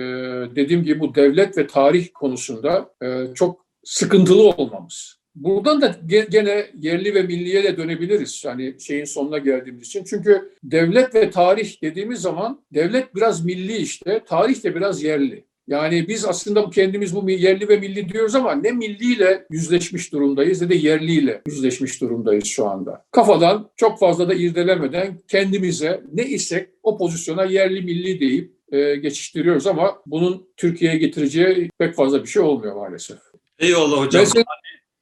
dediğim 0.55 0.83
gibi 0.83 0.99
bu 0.99 1.15
devlet 1.15 1.57
ve 1.57 1.67
tarih 1.67 2.07
konusunda 2.13 2.93
e, 3.03 3.33
çok 3.35 3.65
sıkıntılı 3.83 4.49
olmamız. 4.49 5.19
Buradan 5.35 5.81
da 5.81 5.87
ge- 5.87 6.29
gene 6.29 6.65
yerli 6.79 7.15
ve 7.15 7.23
milliye 7.23 7.63
de 7.63 7.77
dönebiliriz. 7.77 8.45
Hani 8.45 8.75
şeyin 8.79 9.05
sonuna 9.05 9.37
geldiğimiz 9.37 9.87
için. 9.87 10.03
Çünkü 10.03 10.51
devlet 10.63 11.15
ve 11.15 11.31
tarih 11.31 11.83
dediğimiz 11.83 12.19
zaman 12.19 12.61
devlet 12.73 13.15
biraz 13.15 13.45
milli 13.45 13.77
işte, 13.77 14.23
tarih 14.27 14.63
de 14.63 14.75
biraz 14.75 15.03
yerli. 15.03 15.48
Yani 15.69 16.07
biz 16.07 16.25
aslında 16.25 16.67
bu 16.67 16.69
kendimiz 16.69 17.15
bu 17.15 17.29
yerli 17.29 17.69
ve 17.69 17.77
milli 17.77 18.09
diyoruz 18.09 18.35
ama 18.35 18.55
ne 18.55 18.71
milliyle 18.71 19.45
yüzleşmiş 19.49 20.11
durumdayız 20.11 20.61
ne 20.61 20.69
de 20.69 20.75
yerliyle 20.75 21.41
yüzleşmiş 21.47 22.01
durumdayız 22.01 22.45
şu 22.45 22.67
anda. 22.67 23.05
Kafadan 23.11 23.69
çok 23.75 23.99
fazla 23.99 24.29
da 24.29 24.33
irdelemeden 24.33 25.19
kendimize 25.27 26.03
ne 26.13 26.25
isek 26.25 26.69
o 26.83 26.97
pozisyona 26.97 27.43
yerli 27.43 27.81
milli 27.81 28.19
deyip 28.19 28.53
e, 28.71 28.95
geçiştiriyoruz 28.95 29.67
ama 29.67 29.97
bunun 30.05 30.47
Türkiye'ye 30.57 30.97
getireceği 30.97 31.69
pek 31.77 31.95
fazla 31.95 32.23
bir 32.23 32.27
şey 32.27 32.41
olmuyor 32.41 32.75
maalesef. 32.75 33.17
Eyvallah 33.59 33.97
hocam. 33.97 34.25
Senin 34.25 34.45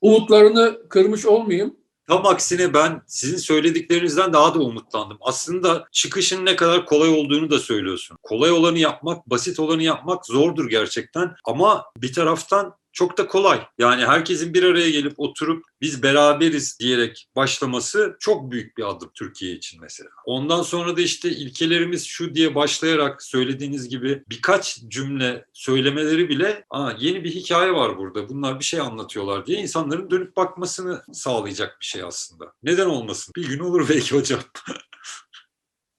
umutlarını 0.01 0.89
kırmış 0.89 1.25
olmayayım. 1.25 1.75
Tam 2.07 2.25
aksine 2.25 2.73
ben 2.73 3.01
sizin 3.07 3.37
söylediklerinizden 3.37 4.33
daha 4.33 4.55
da 4.55 4.59
umutlandım. 4.59 5.17
Aslında 5.21 5.87
çıkışın 5.91 6.45
ne 6.45 6.55
kadar 6.55 6.85
kolay 6.85 7.09
olduğunu 7.09 7.51
da 7.51 7.59
söylüyorsun. 7.59 8.17
Kolay 8.23 8.51
olanı 8.51 8.79
yapmak, 8.79 9.29
basit 9.29 9.59
olanı 9.59 9.83
yapmak 9.83 10.25
zordur 10.25 10.69
gerçekten. 10.69 11.35
Ama 11.43 11.85
bir 11.97 12.13
taraftan 12.13 12.75
çok 12.97 13.17
da 13.17 13.27
kolay. 13.27 13.59
Yani 13.77 14.05
herkesin 14.05 14.53
bir 14.53 14.63
araya 14.63 14.89
gelip 14.89 15.19
oturup 15.19 15.65
biz 15.81 16.03
beraberiz 16.03 16.79
diyerek 16.79 17.27
başlaması 17.35 18.17
çok 18.19 18.51
büyük 18.51 18.77
bir 18.77 18.89
adım 18.89 19.11
Türkiye 19.13 19.51
için 19.51 19.81
mesela. 19.81 20.09
Ondan 20.25 20.61
sonra 20.61 20.97
da 20.97 21.01
işte 21.01 21.29
ilkelerimiz 21.29 22.05
şu 22.05 22.35
diye 22.35 22.55
başlayarak 22.55 23.23
söylediğiniz 23.23 23.89
gibi 23.89 24.23
birkaç 24.29 24.81
cümle 24.87 25.45
söylemeleri 25.53 26.29
bile 26.29 26.65
Aa, 26.69 26.91
yeni 26.99 27.23
bir 27.23 27.31
hikaye 27.31 27.73
var 27.73 27.97
burada. 27.97 28.29
Bunlar 28.29 28.59
bir 28.59 28.65
şey 28.65 28.79
anlatıyorlar 28.79 29.45
diye 29.45 29.59
insanların 29.59 30.11
dönüp 30.11 30.35
bakmasını 30.35 31.03
sağlayacak 31.13 31.77
bir 31.81 31.85
şey 31.85 32.03
aslında. 32.03 32.53
Neden 32.63 32.85
olmasın? 32.85 33.33
Bir 33.35 33.47
gün 33.47 33.59
olur 33.59 33.89
belki 33.89 34.15
hocam. 34.15 34.39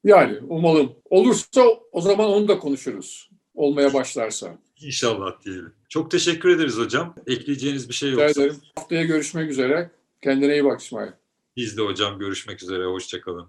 Yani 0.05 0.39
umalım. 0.49 0.93
Olursa 1.11 1.65
o 1.93 2.01
zaman 2.01 2.27
onu 2.27 2.49
da 2.49 2.59
konuşuruz. 2.59 3.31
Olmaya 3.55 3.95
başlarsa. 3.95 4.59
İnşallah 4.81 5.45
diyelim. 5.45 5.73
Çok 5.89 6.11
teşekkür 6.11 6.49
ederiz 6.49 6.79
hocam. 6.79 7.15
Ekleyeceğiniz 7.27 7.89
bir 7.89 7.95
şey 7.95 8.11
Rica 8.13 8.23
yoksa 8.23 8.43
ederim. 8.43 8.57
Haftaya 8.77 9.05
görüşmek 9.05 9.51
üzere. 9.51 9.91
Kendine 10.23 10.53
iyi 10.53 10.65
bak 10.65 10.81
İsmail. 10.81 11.11
biz 11.57 11.77
de 11.77 11.83
hocam 11.83 12.19
görüşmek 12.19 12.63
üzere. 12.63 12.85
Hoşçakalın. 12.85 13.49